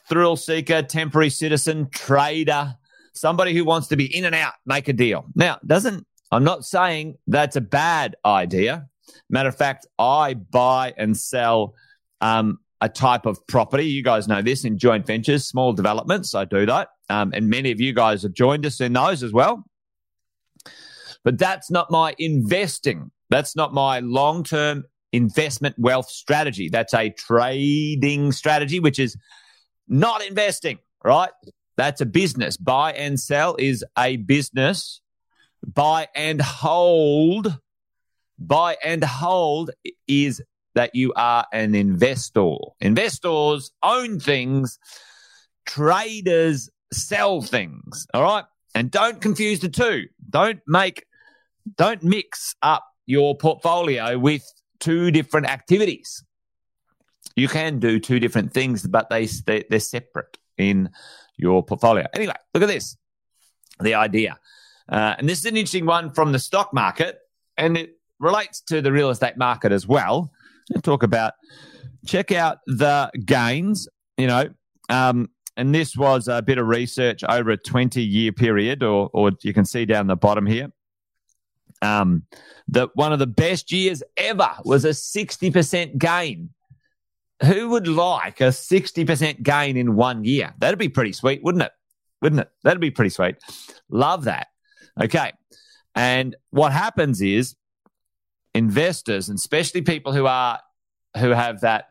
thrill 0.08 0.36
seeker, 0.36 0.82
temporary 0.82 1.30
citizen, 1.30 1.88
trader, 1.90 2.76
somebody 3.18 3.54
who 3.54 3.64
wants 3.64 3.88
to 3.88 3.96
be 3.96 4.16
in 4.16 4.24
and 4.24 4.34
out, 4.34 4.54
make 4.66 4.88
a 4.88 4.92
deal. 4.92 5.26
Now, 5.34 5.58
doesn't 5.66 6.06
I'm 6.30 6.44
not 6.44 6.64
saying 6.64 7.16
that's 7.26 7.56
a 7.56 7.60
bad 7.60 8.16
idea. 8.24 8.88
Matter 9.30 9.48
of 9.48 9.56
fact, 9.56 9.86
I 9.98 10.34
buy 10.34 10.94
and 10.96 11.16
sell 11.16 11.74
um, 12.20 12.58
a 12.80 12.88
type 12.88 13.26
of 13.26 13.44
property. 13.46 13.86
You 13.86 14.02
guys 14.02 14.28
know 14.28 14.42
this 14.42 14.64
in 14.64 14.78
joint 14.78 15.06
ventures, 15.06 15.46
small 15.46 15.72
developments. 15.72 16.34
I 16.34 16.44
do 16.44 16.66
that. 16.66 16.88
Um, 17.08 17.32
and 17.34 17.48
many 17.48 17.70
of 17.70 17.80
you 17.80 17.94
guys 17.94 18.22
have 18.22 18.34
joined 18.34 18.66
us 18.66 18.80
in 18.80 18.92
those 18.92 19.22
as 19.22 19.32
well. 19.32 19.64
But 21.24 21.38
that's 21.38 21.70
not 21.70 21.90
my 21.90 22.14
investing. 22.18 23.10
That's 23.30 23.56
not 23.56 23.72
my 23.72 24.00
long 24.00 24.44
term 24.44 24.84
investment 25.12 25.76
wealth 25.78 26.10
strategy. 26.10 26.68
That's 26.68 26.92
a 26.92 27.10
trading 27.10 28.32
strategy, 28.32 28.80
which 28.80 28.98
is 28.98 29.16
not 29.88 30.24
investing, 30.24 30.78
right? 31.02 31.30
That's 31.78 32.00
a 32.00 32.06
business. 32.06 32.56
Buy 32.56 32.92
and 32.92 33.18
sell 33.20 33.54
is 33.56 33.84
a 33.96 34.16
business. 34.16 35.00
Buy 35.64 36.08
and 36.12 36.42
hold. 36.42 37.56
Buy 38.36 38.76
and 38.84 39.04
hold 39.04 39.70
is 40.08 40.42
that 40.74 40.96
you 40.96 41.12
are 41.14 41.46
an 41.52 41.76
investor. 41.76 42.56
Investors 42.80 43.70
own 43.84 44.18
things, 44.18 44.80
traders 45.66 46.68
sell 46.92 47.42
things. 47.42 48.08
All 48.12 48.24
right. 48.24 48.44
And 48.74 48.90
don't 48.90 49.20
confuse 49.20 49.60
the 49.60 49.68
two. 49.68 50.06
Don't 50.28 50.60
make, 50.66 51.06
don't 51.76 52.02
mix 52.02 52.56
up 52.60 52.84
your 53.06 53.36
portfolio 53.36 54.18
with 54.18 54.42
two 54.80 55.12
different 55.12 55.46
activities. 55.46 56.24
You 57.36 57.46
can 57.46 57.78
do 57.78 58.00
two 58.00 58.18
different 58.18 58.52
things, 58.52 58.84
but 58.84 59.10
they, 59.10 59.26
they 59.26 59.64
they're 59.70 59.78
separate 59.78 60.38
in 60.56 60.90
your 61.38 61.62
portfolio. 61.62 62.06
Anyway, 62.14 62.34
look 62.52 62.62
at 62.62 62.68
this. 62.68 62.96
The 63.80 63.94
idea. 63.94 64.38
Uh, 64.88 65.14
and 65.18 65.28
this 65.28 65.38
is 65.38 65.44
an 65.46 65.56
interesting 65.56 65.86
one 65.86 66.12
from 66.12 66.32
the 66.32 66.38
stock 66.38 66.74
market, 66.74 67.18
and 67.56 67.76
it 67.76 67.98
relates 68.18 68.60
to 68.62 68.82
the 68.82 68.90
real 68.90 69.10
estate 69.10 69.36
market 69.36 69.72
as 69.72 69.86
well 69.86 70.32
talk 70.82 71.02
about 71.02 71.34
check 72.06 72.32
out 72.32 72.58
the 72.66 73.10
gains, 73.24 73.88
you 74.16 74.26
know, 74.26 74.48
um, 74.88 75.28
and 75.56 75.74
this 75.74 75.96
was 75.96 76.28
a 76.28 76.40
bit 76.40 76.58
of 76.58 76.66
research 76.66 77.24
over 77.24 77.50
a 77.50 77.56
20 77.56 78.02
year 78.02 78.32
period, 78.32 78.82
or, 78.82 79.10
or 79.12 79.32
you 79.42 79.52
can 79.52 79.64
see 79.64 79.84
down 79.84 80.06
the 80.06 80.16
bottom 80.16 80.46
here. 80.46 80.70
Um, 81.80 82.24
that 82.68 82.90
one 82.94 83.12
of 83.12 83.18
the 83.18 83.26
best 83.26 83.70
years 83.72 84.02
ever 84.16 84.50
was 84.64 84.84
a 84.84 84.90
60% 84.90 85.98
gain. 85.98 86.50
Who 87.44 87.68
would 87.70 87.86
like 87.86 88.40
a 88.40 88.48
60% 88.48 89.42
gain 89.42 89.76
in 89.76 89.94
one 89.94 90.24
year? 90.24 90.54
That'd 90.58 90.78
be 90.78 90.88
pretty 90.88 91.12
sweet, 91.12 91.42
wouldn't 91.42 91.62
it? 91.62 91.72
Wouldn't 92.20 92.40
it? 92.40 92.50
That'd 92.64 92.80
be 92.80 92.90
pretty 92.90 93.10
sweet. 93.10 93.36
Love 93.88 94.24
that. 94.24 94.48
Okay. 95.00 95.32
And 95.94 96.36
what 96.50 96.72
happens 96.72 97.20
is 97.20 97.54
investors, 98.54 99.28
and 99.28 99.38
especially 99.38 99.82
people 99.82 100.12
who 100.12 100.26
are 100.26 100.60
who 101.16 101.30
have 101.30 101.60
that 101.60 101.90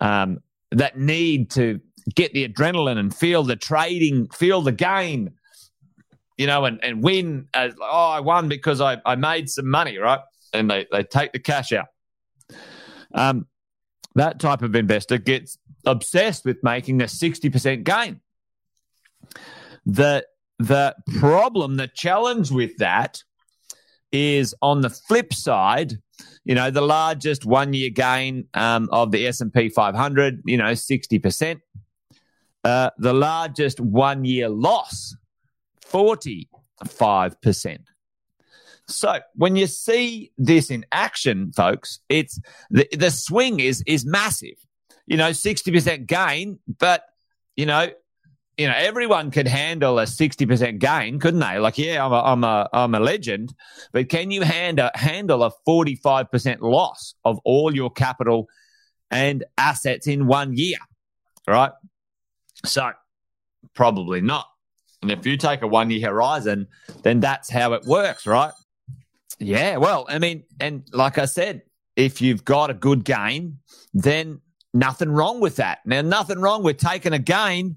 um, 0.00 0.40
that 0.70 0.98
need 0.98 1.50
to 1.52 1.80
get 2.14 2.32
the 2.32 2.48
adrenaline 2.48 2.98
and 2.98 3.14
feel 3.14 3.42
the 3.42 3.56
trading, 3.56 4.28
feel 4.28 4.62
the 4.62 4.72
gain, 4.72 5.32
you 6.36 6.46
know, 6.46 6.64
and, 6.64 6.82
and 6.82 7.02
win 7.02 7.48
as 7.54 7.74
oh, 7.80 8.10
I 8.10 8.20
won 8.20 8.48
because 8.48 8.80
I, 8.80 8.98
I 9.04 9.16
made 9.16 9.50
some 9.50 9.68
money, 9.68 9.98
right? 9.98 10.20
And 10.52 10.70
they, 10.70 10.86
they 10.90 11.02
take 11.02 11.32
the 11.32 11.38
cash 11.38 11.72
out. 11.72 11.88
Um, 13.14 13.46
that 14.18 14.40
type 14.40 14.62
of 14.62 14.74
investor 14.74 15.18
gets 15.18 15.58
obsessed 15.86 16.44
with 16.44 16.58
making 16.62 17.00
a 17.00 17.06
60% 17.06 17.84
gain. 17.84 18.20
The 19.86 20.26
the 20.58 20.96
problem, 21.18 21.76
the 21.76 21.86
challenge 21.86 22.50
with 22.50 22.76
that 22.78 23.22
is 24.10 24.54
on 24.60 24.80
the 24.80 24.90
flip 24.90 25.32
side, 25.32 25.94
you 26.44 26.54
know, 26.54 26.70
the 26.70 26.80
largest 26.80 27.44
one 27.46 27.72
year 27.72 27.90
gain 27.90 28.48
um, 28.54 28.88
of 28.90 29.12
the 29.12 29.26
S&P 29.28 29.68
500, 29.68 30.42
you 30.46 30.56
know, 30.56 30.72
60%. 30.72 31.60
Uh, 32.64 32.90
the 32.98 33.12
largest 33.12 33.78
one 33.78 34.24
year 34.24 34.48
loss, 34.48 35.14
45%. 35.86 37.78
So 38.88 39.20
when 39.34 39.54
you 39.54 39.66
see 39.66 40.32
this 40.38 40.70
in 40.70 40.86
action, 40.90 41.52
folks, 41.52 42.00
it's 42.08 42.40
the, 42.70 42.88
the 42.96 43.10
swing 43.10 43.60
is 43.60 43.82
is 43.86 44.06
massive. 44.06 44.56
You 45.06 45.16
know, 45.16 45.30
60% 45.30 46.06
gain, 46.06 46.58
but 46.78 47.04
you 47.56 47.64
know, 47.66 47.88
you 48.58 48.66
know, 48.66 48.74
everyone 48.76 49.30
could 49.30 49.46
handle 49.46 50.00
a 50.00 50.02
60% 50.02 50.78
gain, 50.80 51.20
couldn't 51.20 51.40
they? 51.40 51.58
Like, 51.58 51.78
yeah, 51.78 52.04
I'm 52.04 52.12
a, 52.12 52.20
I'm 52.20 52.44
a, 52.44 52.68
I'm 52.72 52.94
a 52.94 53.00
legend, 53.00 53.54
but 53.92 54.08
can 54.08 54.32
you 54.32 54.42
handle, 54.42 54.86
uh, 54.86 54.98
handle 54.98 55.44
a 55.44 55.52
45% 55.66 56.60
loss 56.60 57.14
of 57.24 57.38
all 57.44 57.74
your 57.74 57.88
capital 57.88 58.48
and 59.12 59.44
assets 59.56 60.08
in 60.08 60.26
one 60.26 60.56
year? 60.56 60.78
Right. 61.46 61.70
So 62.66 62.90
probably 63.74 64.20
not. 64.20 64.46
And 65.02 65.12
if 65.12 65.24
you 65.24 65.36
take 65.36 65.62
a 65.62 65.68
one 65.68 65.90
year 65.90 66.08
horizon, 66.08 66.66
then 67.02 67.20
that's 67.20 67.48
how 67.48 67.74
it 67.74 67.84
works, 67.84 68.26
right? 68.26 68.52
Yeah. 69.40 69.76
Well, 69.76 70.06
I 70.08 70.18
mean, 70.18 70.44
and 70.60 70.84
like 70.92 71.18
I 71.18 71.26
said, 71.26 71.62
if 71.96 72.20
you've 72.20 72.44
got 72.44 72.70
a 72.70 72.74
good 72.74 73.04
gain, 73.04 73.58
then 73.94 74.40
nothing 74.74 75.10
wrong 75.10 75.40
with 75.40 75.56
that. 75.56 75.78
Now, 75.84 76.02
nothing 76.02 76.38
wrong 76.38 76.62
with 76.62 76.78
taking 76.78 77.12
a 77.12 77.18
gain 77.18 77.76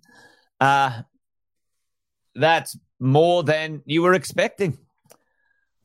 uh, 0.60 1.02
that's 2.36 2.78
more 3.00 3.44
than 3.44 3.82
you 3.86 4.04
were 4.04 4.14
expecting. 4.14 4.78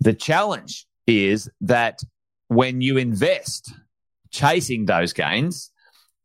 The 0.01 0.13
challenge 0.13 0.87
is 1.07 1.49
that 1.63 2.01
when 2.49 2.81
you 2.81 2.97
invest 2.97 3.73
chasing 4.31 4.85
those 4.85 5.13
gains 5.13 5.71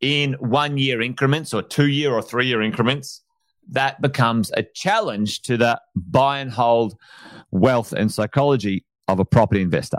in 0.00 0.34
one 0.34 0.76
year 0.76 1.00
increments 1.00 1.54
or 1.54 1.62
two 1.62 1.88
year 1.88 2.12
or 2.12 2.22
three 2.22 2.46
year 2.46 2.60
increments, 2.60 3.22
that 3.70 4.02
becomes 4.02 4.50
a 4.56 4.62
challenge 4.62 5.42
to 5.42 5.56
the 5.56 5.80
buy 5.94 6.40
and 6.40 6.50
hold 6.50 6.96
wealth 7.50 7.92
and 7.92 8.12
psychology 8.12 8.84
of 9.08 9.20
a 9.20 9.24
property 9.24 9.62
investor. 9.62 9.98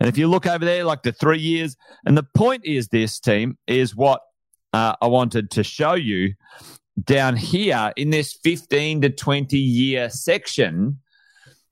And 0.00 0.08
if 0.08 0.16
you 0.16 0.28
look 0.28 0.46
over 0.46 0.64
there, 0.64 0.84
like 0.84 1.02
the 1.02 1.12
three 1.12 1.40
years, 1.40 1.76
and 2.06 2.16
the 2.16 2.22
point 2.22 2.64
is 2.64 2.88
this 2.88 3.18
team 3.18 3.58
is 3.66 3.96
what 3.96 4.20
uh, 4.72 4.94
I 5.00 5.06
wanted 5.06 5.50
to 5.52 5.64
show 5.64 5.94
you 5.94 6.34
down 7.04 7.36
here 7.36 7.92
in 7.96 8.10
this 8.10 8.32
15 8.32 9.02
to 9.02 9.10
20 9.10 9.56
year 9.56 10.10
section, 10.10 10.98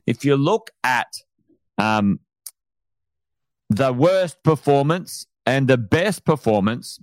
if 0.07 0.25
you 0.25 0.37
look 0.37 0.71
at 0.83 1.09
um, 1.79 2.21
the 3.71 3.93
worst 3.93 4.43
performance 4.43 5.27
and 5.45 5.69
the 5.69 5.79
best 5.79 6.25
performance 6.25 6.99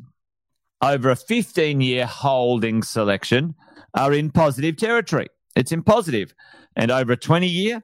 over 0.81 1.09
a 1.09 1.15
15 1.15 1.81
year 1.81 2.05
holding 2.05 2.83
selection 2.83 3.55
are 3.93 4.13
in 4.13 4.31
positive 4.31 4.77
territory. 4.77 5.27
It's 5.55 5.71
in 5.71 5.83
positive. 5.83 6.33
And 6.75 6.91
over 6.91 7.13
a 7.13 7.17
20 7.17 7.47
year, 7.47 7.83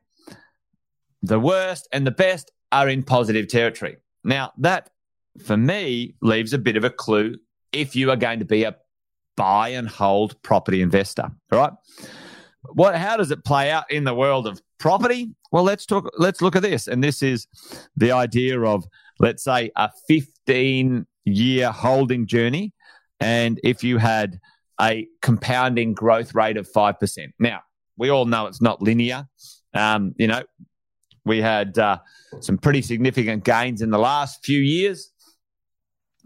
the 1.22 1.40
worst 1.40 1.88
and 1.92 2.06
the 2.06 2.12
best 2.12 2.52
are 2.72 2.88
in 2.88 3.04
positive 3.04 3.48
territory. 3.48 3.98
Now, 4.24 4.52
that 4.60 4.90
for 5.44 5.58
me 5.58 6.16
leaves 6.22 6.54
a 6.54 6.58
bit 6.58 6.78
of 6.78 6.84
a 6.84 6.90
clue 6.90 7.38
if 7.72 7.96
you 7.96 8.12
are 8.12 8.16
going 8.16 8.40
to 8.40 8.46
be 8.46 8.64
a 8.64 8.76
buy 9.38 9.70
and 9.70 9.88
hold 9.88 10.42
property 10.44 10.82
investor. 10.82 11.32
Right? 11.52 11.72
What? 12.74 12.96
How 12.96 13.18
does 13.18 13.32
it 13.32 13.46
play 13.46 13.72
out 13.72 13.90
in 13.90 14.04
the 14.04 14.14
world 14.14 14.48
of 14.48 14.62
property? 14.80 15.32
Well, 15.52 15.64
let's 15.64 15.86
talk. 15.86 16.12
Let's 16.18 16.42
look 16.42 16.56
at 16.56 16.62
this, 16.62 16.88
and 16.88 17.04
this 17.04 17.24
is 17.24 17.48
the 17.96 18.12
idea 18.12 18.62
of 18.62 18.86
let's 19.20 19.44
say 19.44 19.72
a 19.76 19.90
15 20.08 21.06
year 21.26 21.72
holding 21.72 22.28
journey, 22.28 22.74
and 23.20 23.60
if 23.64 23.84
you 23.84 23.98
had 23.98 24.40
a 24.80 25.08
compounding 25.22 25.94
growth 25.94 26.34
rate 26.36 26.58
of 26.58 26.68
five 26.68 27.00
percent. 27.00 27.34
Now 27.40 27.62
we 27.98 28.10
all 28.10 28.26
know 28.26 28.48
it's 28.48 28.62
not 28.62 28.82
linear. 28.82 29.28
Um, 29.74 30.14
you 30.18 30.28
know, 30.28 30.44
we 31.30 31.42
had 31.42 31.78
uh, 31.80 32.00
some 32.42 32.58
pretty 32.58 32.82
significant 32.82 33.46
gains 33.46 33.82
in 33.82 33.92
the 33.92 33.98
last 33.98 34.44
few 34.44 34.60
years. 34.60 35.12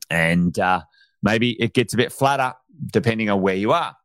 And 0.09 0.57
uh, 0.57 0.81
maybe 1.21 1.51
it 1.61 1.73
gets 1.73 1.93
a 1.93 1.97
bit 1.97 2.11
flatter 2.11 2.53
depending 2.91 3.29
on 3.29 3.41
where 3.41 3.55
you 3.55 3.71
are. 3.71 3.95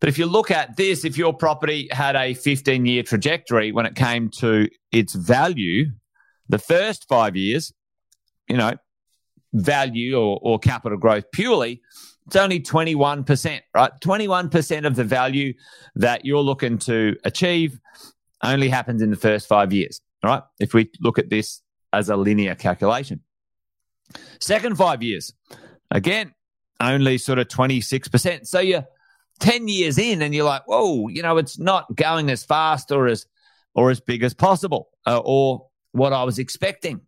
But 0.00 0.08
if 0.08 0.18
you 0.18 0.26
look 0.26 0.50
at 0.50 0.76
this, 0.76 1.04
if 1.04 1.16
your 1.16 1.32
property 1.32 1.88
had 1.92 2.16
a 2.16 2.34
15 2.34 2.86
year 2.86 3.04
trajectory 3.04 3.70
when 3.70 3.86
it 3.86 3.94
came 3.94 4.30
to 4.38 4.68
its 4.90 5.14
value, 5.14 5.92
the 6.48 6.58
first 6.58 7.06
five 7.08 7.36
years, 7.36 7.72
you 8.48 8.56
know, 8.56 8.72
value 9.52 10.18
or, 10.18 10.40
or 10.42 10.58
capital 10.58 10.98
growth 10.98 11.24
purely, 11.32 11.82
it's 12.26 12.36
only 12.36 12.60
21%, 12.60 13.60
right? 13.74 13.92
21% 14.00 14.86
of 14.86 14.96
the 14.96 15.04
value 15.04 15.54
that 15.94 16.24
you're 16.24 16.40
looking 16.40 16.78
to 16.78 17.16
achieve 17.24 17.78
only 18.42 18.68
happens 18.68 19.02
in 19.02 19.10
the 19.10 19.16
first 19.16 19.46
five 19.46 19.72
years, 19.72 20.00
right? 20.22 20.42
If 20.58 20.74
we 20.74 20.90
look 21.00 21.18
at 21.18 21.30
this 21.30 21.62
as 21.92 22.08
a 22.08 22.16
linear 22.16 22.54
calculation. 22.54 23.20
Second 24.40 24.76
five 24.76 25.02
years, 25.02 25.32
again, 25.90 26.34
only 26.80 27.18
sort 27.18 27.38
of 27.38 27.48
26%. 27.48 28.46
So 28.46 28.60
you're 28.60 28.86
10 29.40 29.68
years 29.68 29.98
in 29.98 30.22
and 30.22 30.34
you're 30.34 30.44
like, 30.44 30.62
whoa, 30.66 31.08
you 31.08 31.22
know, 31.22 31.38
it's 31.38 31.58
not 31.58 31.94
going 31.94 32.30
as 32.30 32.44
fast 32.44 32.90
or 32.90 33.06
as, 33.06 33.26
or 33.74 33.90
as 33.90 34.00
big 34.00 34.22
as 34.22 34.34
possible 34.34 34.88
uh, 35.06 35.20
or 35.24 35.66
what 35.92 36.12
I 36.12 36.24
was 36.24 36.38
expecting. 36.38 37.00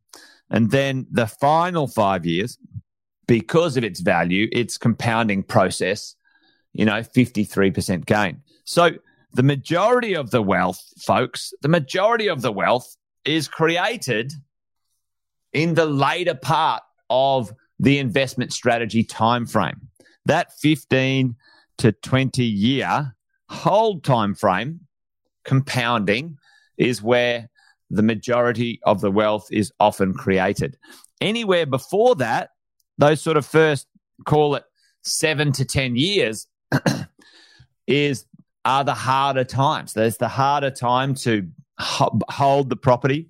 And 0.51 0.71
then 0.71 1.07
the 1.11 1.27
final 1.27 1.87
five 1.87 2.25
years, 2.25 2.59
because 3.27 3.77
of 3.77 3.85
its 3.85 4.01
value, 4.01 4.49
its 4.53 4.79
compounding 4.79 5.43
process, 5.43 6.15
you 6.73 6.85
know, 6.85 7.01
53% 7.01 8.05
gain. 8.05 8.43
So 8.65 8.91
the 9.35 9.43
majority 9.43 10.15
of 10.15 10.31
the 10.31 10.43
wealth, 10.43 10.81
folks, 10.99 11.53
the 11.61 11.69
majority 11.69 12.29
of 12.29 12.43
the 12.43 12.53
wealth 12.53 12.97
is 13.25 13.49
created 13.49 14.33
in 15.53 15.75
the 15.75 15.87
later 15.87 16.35
part 16.35 16.83
of 17.11 17.53
the 17.79 17.99
investment 17.99 18.53
strategy 18.53 19.03
time 19.03 19.47
frame. 19.47 19.89
That 20.27 20.53
15 20.61 21.37
to 21.79 21.93
20 21.93 22.45
year 22.45 23.15
hold 23.49 24.05
time 24.05 24.35
frame 24.35 24.81
compounding 25.45 26.39
is 26.77 27.03
where 27.03 27.51
the 27.91 28.03
majority 28.03 28.81
of 28.85 29.01
the 29.01 29.11
wealth 29.11 29.49
is 29.51 29.73
often 29.79 30.15
created. 30.15 30.77
Anywhere 31.21 31.67
before 31.67 32.15
that, 32.17 32.51
those 32.99 33.21
sort 33.21 33.37
of 33.37 33.45
first 33.45 33.87
call 34.25 34.55
it 34.55 34.65
seven 35.03 35.53
to 35.53 35.65
10 35.65 35.97
years 35.97 36.47
is 37.87 38.25
are 38.65 38.85
the 38.85 38.95
harder 38.95 39.45
times. 39.45 39.93
There's 39.93 40.17
the 40.17 40.29
harder 40.29 40.71
time 40.71 41.15
to 41.17 41.49
hold 41.79 42.71
the 42.71 42.77
property, 42.77 43.29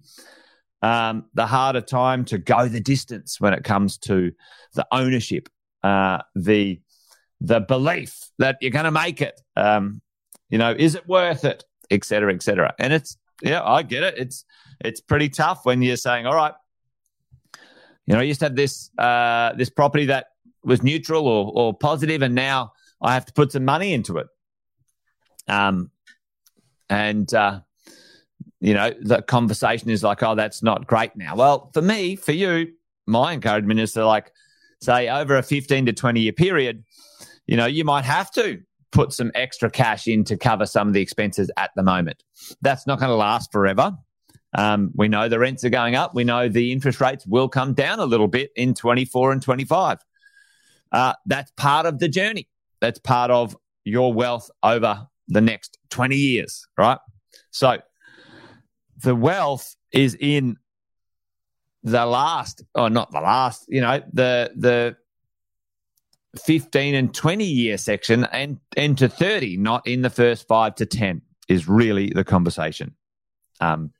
um, 0.83 1.25
the 1.35 1.47
harder 1.47 1.81
time 1.81 2.25
to 2.27 2.39
go 2.39 2.69
the 2.69 2.81
distance 2.81 3.41
when 3.41 3.53
it 3.53 3.65
comes 3.65 3.99
to 3.99 4.33
the 4.75 4.87
ownership, 4.93 5.49
uh, 5.83 6.19
the 6.35 6.81
the 7.41 7.61
belief 7.61 8.31
that 8.39 8.59
you're 8.61 8.71
going 8.71 8.85
to 8.85 8.91
make 8.91 9.21
it. 9.21 9.41
Um, 9.57 10.01
you 10.49 10.59
know, 10.59 10.71
is 10.71 10.95
it 10.95 11.07
worth 11.09 11.45
it, 11.45 11.65
et 11.91 12.05
cetera, 12.05 12.33
et 12.33 12.43
cetera. 12.43 12.75
And 12.79 12.93
it's 12.93 13.17
yeah, 13.43 13.63
I 13.63 13.83
get 13.83 14.03
it. 14.03 14.15
It's 14.17 14.45
it's 14.81 15.01
pretty 15.01 15.29
tough 15.29 15.65
when 15.65 15.83
you're 15.83 15.97
saying, 15.97 16.27
all 16.27 16.35
right, 16.35 16.55
you 18.07 18.15
know, 18.15 18.21
I 18.21 18.23
used 18.23 18.41
to 18.41 18.47
have 18.47 18.57
this 18.57 18.91
uh, 18.99 19.53
this 19.55 19.71
property 19.71 20.07
that 20.07 20.27
was 20.63 20.83
neutral 20.83 21.27
or 21.27 21.53
or 21.55 21.75
positive, 21.77 22.23
and 22.23 22.35
now 22.35 22.73
I 23.01 23.15
have 23.15 23.27
to 23.27 23.33
put 23.33 23.53
some 23.53 23.65
money 23.65 23.93
into 23.93 24.19
it. 24.19 24.27
Um, 25.49 25.91
and 26.89 27.33
uh, 27.33 27.61
you 28.61 28.73
know, 28.73 28.93
the 29.01 29.21
conversation 29.21 29.91
is 29.91 30.03
like, 30.03 30.23
oh, 30.23 30.35
that's 30.35 30.63
not 30.63 30.87
great 30.87 31.15
now. 31.17 31.37
Well, 31.37 31.71
for 31.75 31.83
me, 31.83 32.17
for 32.17 32.33
you, 32.33 32.73
my 33.07 33.35
encouragement 33.35 33.79
is 33.81 33.93
to 33.93 34.07
like 34.07 34.33
say 34.81 35.09
over 35.09 35.37
a 35.37 35.43
15 35.43 35.87
to 35.87 35.93
20 35.93 36.21
year 36.21 36.33
period, 36.33 36.85
you 37.47 37.57
know, 37.57 37.67
you 37.67 37.85
might 37.85 38.05
have 38.05 38.31
to 38.33 38.61
put 38.91 39.13
some 39.13 39.31
extra 39.35 39.71
cash 39.71 40.07
in 40.07 40.25
to 40.25 40.37
cover 40.37 40.65
some 40.65 40.89
of 40.89 40.95
the 40.95 41.03
expenses 41.03 41.51
at 41.57 41.73
the 41.77 41.83
moment. 41.83 42.23
That's 42.63 42.87
not 42.87 43.01
going 43.01 43.11
to 43.11 43.17
last 43.17 43.53
forever. 43.53 43.99
Um, 44.57 44.93
we 44.95 45.09
know 45.09 45.29
the 45.29 45.41
rents 45.41 45.65
are 45.65 45.71
going 45.71 45.97
up. 45.97 46.15
We 46.15 46.25
know 46.25 46.49
the 46.49 46.73
interest 46.73 47.01
rates 47.01 47.27
will 47.27 47.49
come 47.49 47.75
down 47.75 47.99
a 47.99 48.07
little 48.07 48.29
bit 48.29 48.51
in 48.57 48.73
24 48.73 49.33
and 49.33 49.43
25. 49.43 49.99
Uh, 50.93 51.15
that's 51.27 51.51
part 51.57 51.87
of 51.87 51.99
the 51.99 52.09
journey. 52.09 52.49
That's 52.81 53.01
part 53.01 53.31
of 53.31 53.57
your 53.85 54.15
wealth 54.15 54.51
over 54.63 55.09
the 55.29 55.41
next 55.41 55.79
20 55.91 56.17
years, 56.17 56.67
right? 56.77 56.99
So 57.51 57.79
the 59.03 59.15
wealth 59.15 59.75
is 59.93 60.17
in 60.19 60.57
the 61.83 62.07
last, 62.07 62.63
or 62.75 62.91
not 62.91 63.11
the 63.11 63.21
last, 63.21 63.65
you 63.69 63.81
know, 63.81 64.03
the, 64.13 64.51
the 64.57 64.97
15 66.45 66.95
and 66.95 67.15
20 67.15 67.45
year 67.45 67.79
section 67.79 68.25
and, 68.25 68.59
and 68.77 68.99
to 68.99 69.09
30, 69.09 69.59
not 69.59 69.87
in 69.87 70.03
the 70.03 70.11
first 70.11 70.49
five 70.49 70.75
to 70.77 70.87
10, 70.87 71.23
is 71.49 71.69
really 71.69 72.11
the 72.11 72.25
conversation. 72.25 72.95
Um, 73.61 73.93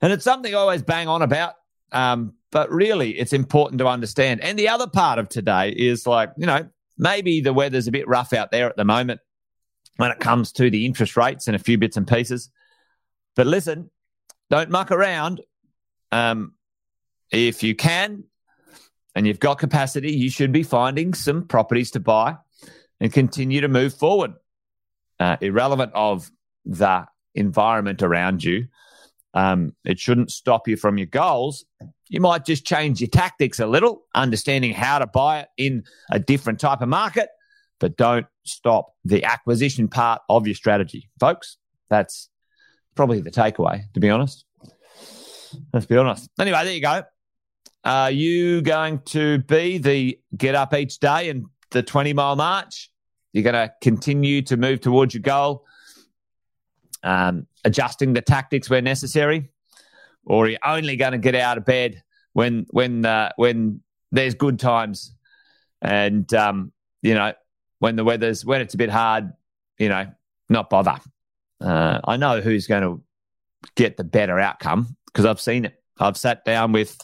and 0.00 0.12
it's 0.12 0.24
something 0.24 0.54
I 0.54 0.58
always 0.58 0.82
bang 0.82 1.08
on 1.08 1.22
about. 1.22 1.54
Um, 1.92 2.34
but 2.50 2.70
really, 2.70 3.18
it's 3.18 3.32
important 3.32 3.78
to 3.78 3.86
understand. 3.86 4.40
And 4.40 4.58
the 4.58 4.68
other 4.68 4.86
part 4.86 5.18
of 5.18 5.28
today 5.28 5.70
is 5.70 6.06
like, 6.06 6.30
you 6.36 6.46
know, 6.46 6.68
maybe 6.98 7.40
the 7.40 7.52
weather's 7.52 7.86
a 7.86 7.92
bit 7.92 8.08
rough 8.08 8.32
out 8.32 8.50
there 8.50 8.68
at 8.68 8.76
the 8.76 8.84
moment 8.84 9.20
when 9.96 10.10
it 10.10 10.20
comes 10.20 10.52
to 10.52 10.70
the 10.70 10.86
interest 10.86 11.16
rates 11.16 11.46
and 11.46 11.56
a 11.56 11.58
few 11.58 11.78
bits 11.78 11.96
and 11.96 12.06
pieces. 12.06 12.50
But 13.34 13.46
listen, 13.46 13.90
don't 14.50 14.70
muck 14.70 14.90
around. 14.90 15.40
Um, 16.12 16.54
if 17.30 17.62
you 17.62 17.74
can, 17.74 18.24
and 19.14 19.26
you've 19.26 19.40
got 19.40 19.58
capacity, 19.58 20.12
you 20.12 20.30
should 20.30 20.52
be 20.52 20.62
finding 20.62 21.14
some 21.14 21.46
properties 21.46 21.90
to 21.92 22.00
buy 22.00 22.36
and 23.00 23.12
continue 23.12 23.62
to 23.62 23.68
move 23.68 23.94
forward, 23.94 24.34
uh, 25.18 25.38
irrelevant 25.40 25.92
of 25.94 26.30
the 26.66 27.06
environment 27.34 28.02
around 28.02 28.44
you. 28.44 28.68
Um, 29.32 29.74
it 29.84 29.98
shouldn't 29.98 30.30
stop 30.30 30.68
you 30.68 30.76
from 30.76 30.98
your 30.98 31.06
goals. 31.06 31.64
You 32.08 32.20
might 32.20 32.44
just 32.44 32.66
change 32.66 33.00
your 33.00 33.08
tactics 33.08 33.58
a 33.58 33.66
little, 33.66 34.04
understanding 34.14 34.72
how 34.72 34.98
to 34.98 35.06
buy 35.06 35.40
it 35.40 35.48
in 35.56 35.84
a 36.10 36.18
different 36.18 36.60
type 36.60 36.80
of 36.80 36.88
market, 36.88 37.28
but 37.78 37.96
don't 37.96 38.26
stop 38.44 38.94
the 39.04 39.24
acquisition 39.24 39.88
part 39.88 40.22
of 40.28 40.46
your 40.46 40.54
strategy. 40.54 41.08
Folks, 41.20 41.58
that's 41.88 42.28
probably 42.94 43.20
the 43.20 43.30
takeaway, 43.30 43.82
to 43.94 44.00
be 44.00 44.10
honest. 44.10 44.44
Let's 45.72 45.86
be 45.86 45.96
honest. 45.96 46.28
Anyway, 46.40 46.64
there 46.64 46.74
you 46.74 46.80
go. 46.80 47.02
Are 47.84 48.10
you 48.10 48.62
going 48.62 49.00
to 49.06 49.38
be 49.38 49.78
the 49.78 50.18
get 50.36 50.54
up 50.54 50.74
each 50.74 50.98
day 50.98 51.30
and 51.30 51.46
the 51.70 51.82
20 51.82 52.12
mile 52.14 52.36
march? 52.36 52.90
You're 53.32 53.44
going 53.44 53.54
to 53.54 53.72
continue 53.80 54.42
to 54.42 54.56
move 54.56 54.80
towards 54.80 55.14
your 55.14 55.20
goal, 55.20 55.64
um, 57.02 57.46
adjusting 57.64 58.14
the 58.14 58.22
tactics 58.22 58.70
where 58.70 58.80
necessary, 58.80 59.50
or 60.24 60.46
are 60.46 60.48
you 60.48 60.58
only 60.64 60.96
going 60.96 61.12
to 61.12 61.18
get 61.18 61.34
out 61.34 61.58
of 61.58 61.64
bed 61.64 62.02
when 62.32 62.66
when 62.70 63.04
uh, 63.04 63.30
when 63.36 63.82
there's 64.10 64.34
good 64.34 64.58
times, 64.58 65.14
and 65.82 66.32
um, 66.34 66.72
you 67.02 67.14
know 67.14 67.34
when 67.78 67.96
the 67.96 68.04
weather's 68.04 68.44
when 68.44 68.60
it's 68.60 68.74
a 68.74 68.78
bit 68.78 68.90
hard, 68.90 69.32
you 69.78 69.88
know, 69.88 70.06
not 70.48 70.70
bother. 70.70 70.98
Uh, 71.60 72.00
I 72.04 72.16
know 72.16 72.40
who's 72.40 72.66
going 72.66 72.82
to 72.82 73.02
get 73.74 73.96
the 73.96 74.04
better 74.04 74.38
outcome 74.38 74.96
because 75.06 75.24
I've 75.24 75.40
seen 75.40 75.64
it. 75.64 75.82
I've 75.98 76.16
sat 76.16 76.44
down 76.44 76.72
with 76.72 76.98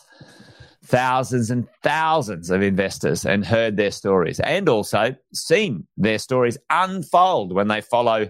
thousands 0.84 1.50
and 1.50 1.68
thousands 1.82 2.50
of 2.50 2.60
investors 2.62 3.24
and 3.24 3.44
heard 3.46 3.76
their 3.76 3.90
stories 3.90 4.40
and 4.40 4.68
also 4.68 5.14
seen 5.32 5.86
their 5.96 6.18
stories 6.18 6.58
unfold 6.68 7.52
when 7.54 7.68
they 7.68 7.80
follow 7.80 8.28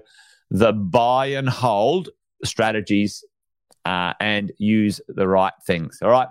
the 0.50 0.72
buy 0.72 1.26
and 1.26 1.48
hold 1.48 2.10
strategies 2.44 3.24
uh, 3.84 4.12
and 4.20 4.52
use 4.58 5.00
the 5.08 5.26
right 5.26 5.54
things. 5.66 5.98
All 6.02 6.10
right. 6.10 6.28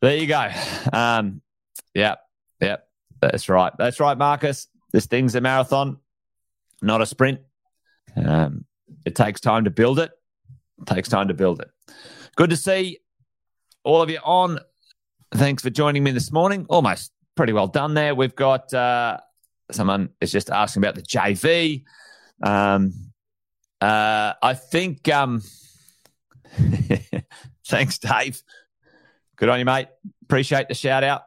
There 0.00 0.16
you 0.16 0.26
go. 0.26 0.50
Um, 0.92 1.42
yeah. 1.94 2.16
Yeah. 2.60 2.76
That's 3.20 3.48
right. 3.48 3.72
That's 3.78 4.00
right, 4.00 4.16
Marcus. 4.16 4.68
This 4.96 5.04
thing's 5.04 5.34
a 5.34 5.42
marathon, 5.42 5.98
not 6.80 7.02
a 7.02 7.06
sprint. 7.06 7.40
Um, 8.16 8.64
it 9.04 9.14
takes 9.14 9.42
time 9.42 9.64
to 9.64 9.70
build 9.70 9.98
it. 9.98 10.10
it. 10.80 10.86
Takes 10.86 11.10
time 11.10 11.28
to 11.28 11.34
build 11.34 11.60
it. 11.60 11.68
Good 12.34 12.48
to 12.48 12.56
see 12.56 13.00
all 13.84 14.00
of 14.00 14.08
you 14.08 14.20
on 14.24 14.58
Thanks 15.34 15.62
for 15.62 15.68
joining 15.68 16.02
me 16.02 16.12
this 16.12 16.32
morning. 16.32 16.64
Almost 16.70 17.12
pretty 17.34 17.52
well 17.52 17.66
done 17.66 17.92
there. 17.92 18.14
We've 18.14 18.34
got 18.34 18.72
uh, 18.72 19.18
someone 19.70 20.08
is 20.18 20.32
just 20.32 20.48
asking 20.48 20.82
about 20.82 20.94
the 20.94 21.02
JV. 21.02 21.84
Um, 22.42 22.94
uh, 23.82 24.32
I 24.40 24.54
think. 24.54 25.06
Um, 25.10 25.42
thanks, 27.68 27.98
Dave. 27.98 28.42
Good 29.36 29.50
on 29.50 29.58
you, 29.58 29.66
mate. 29.66 29.88
Appreciate 30.22 30.68
the 30.68 30.74
shout 30.74 31.04
out. 31.04 31.24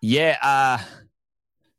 Yeah, 0.00 0.38
uh, 0.40 0.78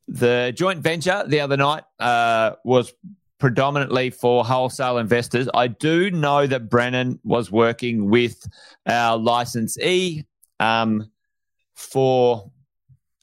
the 0.08 0.54
joint 0.56 0.80
venture 0.80 1.24
the 1.28 1.40
other 1.40 1.58
night 1.58 1.84
uh, 2.00 2.54
was 2.64 2.94
predominantly 3.40 4.10
for 4.10 4.46
wholesale 4.46 4.98
investors. 4.98 5.50
I 5.54 5.68
do 5.68 6.12
know 6.12 6.48
that 6.48 6.70
Brennan 6.70 7.20
was 7.24 7.52
working 7.52 8.10
with 8.10 8.48
our 8.86 9.18
licensee. 9.18 10.26
Um, 10.60 11.12
for 11.76 12.52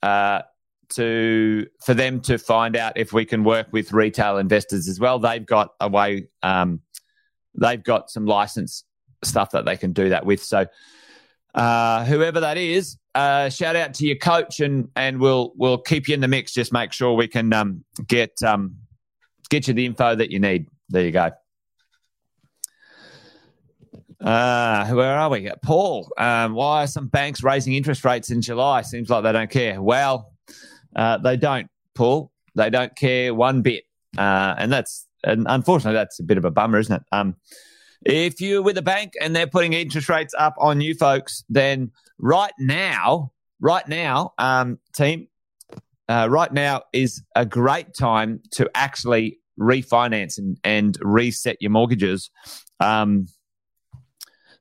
uh, 0.03 0.43
to 0.91 1.67
for 1.85 1.95
them 1.95 2.21
to 2.21 2.39
find 2.39 2.77
out 2.77 2.93
if 2.97 3.13
we 3.13 3.25
can 3.25 3.45
work 3.45 3.67
with 3.73 3.93
retail 3.93 4.39
investors 4.39 4.89
as 4.89 5.01
well. 5.01 5.19
They've 5.19 5.45
got 5.45 5.71
a 5.81 5.89
way. 5.89 6.29
Um, 6.43 6.81
they've 7.55 7.83
got 7.83 8.11
some 8.11 8.27
license 8.27 8.85
stuff 9.25 9.51
that 9.53 9.65
they 9.65 9.77
can 9.77 9.93
do 9.93 10.11
that 10.11 10.27
with. 10.27 10.43
So 10.43 10.67
uh, 11.55 12.05
whoever 12.05 12.41
that 12.41 12.57
is, 12.57 12.99
uh, 13.15 13.49
shout 13.49 13.77
out 13.77 13.95
to 13.95 14.07
your 14.07 14.17
coach, 14.17 14.61
and 14.61 14.89
and 14.97 15.21
we'll 15.21 15.53
we'll 15.57 15.79
keep 15.79 16.09
you 16.09 16.15
in 16.15 16.21
the 16.21 16.29
mix. 16.29 16.53
Just 16.53 16.73
make 16.73 16.93
sure 16.93 17.15
we 17.15 17.29
can 17.29 17.53
um, 17.53 17.85
get 18.07 18.33
um, 18.43 18.77
get 19.51 19.69
you 19.69 19.75
the 19.75 19.85
info 19.85 20.15
that 20.15 20.31
you 20.31 20.39
need. 20.39 20.67
There 20.89 21.05
you 21.05 21.11
go. 21.11 21.31
Uh, 24.23 24.87
where 24.91 25.19
are 25.19 25.31
we? 25.31 25.51
Paul, 25.63 26.09
um, 26.17 26.55
why 26.55 26.85
are 26.85 26.87
some 26.87 27.09
banks 27.09 27.43
raising 27.43 27.75
interest 27.75 28.05
rates 28.05 28.31
in 28.31 28.41
July? 28.41 28.83
Seems 28.83 29.11
like 29.11 29.25
they 29.25 29.33
don't 29.33 29.51
care. 29.51 29.83
Well, 29.83 30.33
uh, 30.95 31.19
they 31.19 31.37
don't, 31.37 31.69
Paul. 31.95 32.31
They 32.55 32.71
don't 32.71 32.95
care 32.95 33.35
one 33.35 33.63
bit. 33.63 33.85
Uh, 34.17 34.55
and 34.59 34.73
that's, 34.73 35.09
and 35.25 35.47
unfortunately, 35.49 35.95
that's 35.95 36.21
a 36.21 36.23
bit 36.23 36.39
of 36.39 36.45
a 36.45 36.53
bummer, 36.53 36.79
isn't 36.79 36.95
it? 36.95 37.03
Um, 37.11 37.35
if 38.05 38.41
you're 38.41 38.63
with 38.63 38.79
a 38.79 38.83
bank 38.83 39.15
and 39.21 39.35
they're 39.35 39.47
putting 39.47 39.73
interest 39.73 40.09
rates 40.09 40.35
up 40.39 40.55
on 40.59 40.81
you 40.81 40.95
folks, 40.95 41.45
then 41.49 41.91
right 42.19 42.53
now, 42.59 43.33
right 43.61 43.87
now, 43.87 44.33
um, 44.39 44.79
team, 44.95 45.29
uh, 46.09 46.29
right 46.31 46.53
now 46.53 46.83
is 46.93 47.23
a 47.37 47.47
great 47.47 47.95
time 47.95 48.41
to 48.53 48.71
actually 48.75 49.39
refinance 49.59 50.39
and, 50.39 50.59
and 50.65 50.99
reset 51.01 51.57
your 51.61 51.71
mortgages. 51.71 52.31
Um, 52.81 53.27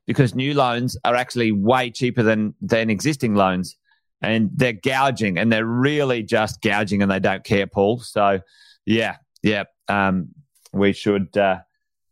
because 0.06 0.34
new 0.34 0.54
loans 0.54 0.96
are 1.04 1.14
actually 1.14 1.52
way 1.52 1.90
cheaper 1.90 2.22
than 2.22 2.54
than 2.60 2.90
existing 2.90 3.34
loans, 3.34 3.76
and 4.20 4.50
they're 4.54 4.72
gouging, 4.72 5.38
and 5.38 5.52
they're 5.52 5.64
really 5.64 6.22
just 6.22 6.60
gouging, 6.60 7.02
and 7.02 7.10
they 7.10 7.20
don't 7.20 7.44
care, 7.44 7.66
Paul. 7.66 8.00
So, 8.00 8.40
yeah, 8.84 9.16
yeah, 9.42 9.64
um, 9.88 10.28
we 10.72 10.92
should 10.92 11.36
uh, 11.36 11.58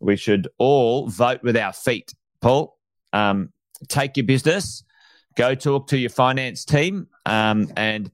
we 0.01 0.17
should 0.17 0.49
all 0.59 1.09
vote 1.09 1.43
with 1.43 1.57
our 1.57 1.73
feet, 1.73 2.15
Paul. 2.41 2.77
Um, 3.13 3.53
take 3.89 4.17
your 4.17 4.27
business, 4.27 4.85
go 5.37 5.55
talk 5.55 5.89
to 5.89 5.99
your 5.99 6.11
finance 6.11 6.65
team, 6.65 7.09
um, 7.27 7.71
and 7.77 8.11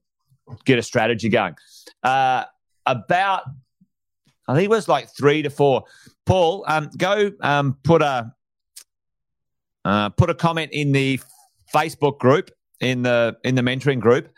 get 0.64 0.78
a 0.78 0.82
strategy 0.82 1.28
going. 1.28 1.54
Uh, 2.02 2.44
about 2.84 3.42
I 4.48 4.54
think 4.54 4.64
it 4.64 4.70
was 4.70 4.88
like 4.88 5.08
three 5.08 5.42
to 5.42 5.50
four. 5.50 5.84
Paul, 6.24 6.64
um, 6.68 6.90
go 6.96 7.32
um, 7.40 7.78
put 7.82 8.02
a 8.02 8.32
uh, 9.84 10.10
put 10.10 10.30
a 10.30 10.34
comment 10.34 10.70
in 10.72 10.92
the 10.92 11.20
Facebook 11.74 12.18
group 12.18 12.50
in 12.80 13.02
the 13.02 13.36
in 13.44 13.54
the 13.54 13.62
mentoring 13.62 14.00
group 14.00 14.28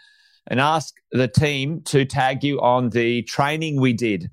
and 0.46 0.60
ask 0.60 0.94
the 1.12 1.28
team 1.28 1.82
to 1.82 2.04
tag 2.04 2.42
you 2.42 2.60
on 2.60 2.90
the 2.90 3.22
training 3.22 3.80
we 3.80 3.92
did 3.92 4.30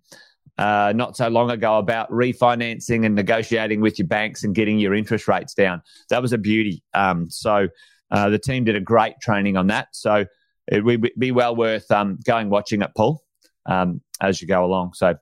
uh, 0.58 0.94
not 0.96 1.18
so 1.18 1.28
long 1.28 1.52
ago 1.52 1.78
about 1.78 2.10
refinancing 2.10 3.06
and 3.06 3.16
negotiating 3.16 3.82
with 3.82 4.00
your 4.00 4.08
banks 4.08 4.44
and 4.44 4.56
getting 4.56 4.80
your 4.80 4.94
interest 4.94 5.28
rates 5.28 5.54
down. 5.54 5.82
That 6.10 6.22
was 6.22 6.34
a 6.34 6.38
beauty. 6.38 6.84
Um, 6.94 7.30
so 7.30 7.68
uh, 8.12 8.30
the 8.30 8.40
team 8.40 8.64
did 8.64 8.76
a 8.76 8.80
great 8.80 9.20
training 9.22 9.58
on 9.58 9.68
that. 9.68 9.90
So 9.92 10.26
it 10.68 10.84
would 10.84 11.12
be 11.18 11.32
well 11.32 11.56
worth 11.56 11.90
um, 11.92 12.20
going 12.24 12.50
watching 12.50 12.82
it, 12.82 12.92
Paul, 12.96 13.22
um, 13.66 14.02
as 14.22 14.42
you 14.42 14.48
go 14.48 14.64
along. 14.64 14.94
So, 14.94 15.16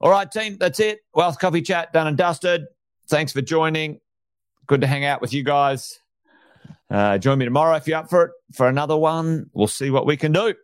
all 0.00 0.10
right, 0.10 0.30
team, 0.30 0.56
that's 0.58 0.80
it. 0.80 1.00
Wealth 1.14 1.38
Coffee 1.38 1.62
Chat 1.62 1.92
done 1.92 2.06
and 2.06 2.16
dusted. 2.16 2.64
Thanks 3.08 3.32
for 3.32 3.42
joining. 3.42 4.00
Good 4.66 4.80
to 4.80 4.86
hang 4.86 5.04
out 5.04 5.20
with 5.20 5.32
you 5.32 5.42
guys. 5.42 5.98
Uh, 6.90 7.18
join 7.18 7.38
me 7.38 7.44
tomorrow 7.44 7.76
if 7.76 7.86
you're 7.86 7.98
up 7.98 8.10
for 8.10 8.24
it 8.24 8.30
for 8.54 8.68
another 8.68 8.96
one. 8.96 9.50
We'll 9.52 9.66
see 9.66 9.90
what 9.90 10.06
we 10.06 10.16
can 10.16 10.32
do 10.32 10.54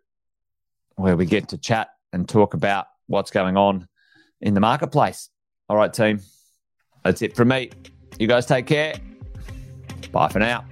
where 0.97 1.16
we 1.16 1.27
get 1.27 1.49
to 1.49 1.59
chat 1.59 1.88
and 2.12 2.29
talk 2.29 2.55
about 2.55 2.87
what's 3.07 3.31
going 3.31 3.57
on 3.57 3.87
in 4.40 4.55
the 4.55 4.61
marketplace. 4.61 5.31
All 5.68 5.77
right, 5.77 5.92
team. 5.92 6.20
That's 7.05 7.22
it 7.22 7.37
from 7.37 7.48
me. 7.48 7.70
You 8.18 8.27
guys 8.27 8.46
take 8.46 8.66
care. 8.66 8.94
Bye 10.12 10.29
for 10.29 10.38
now. 10.38 10.64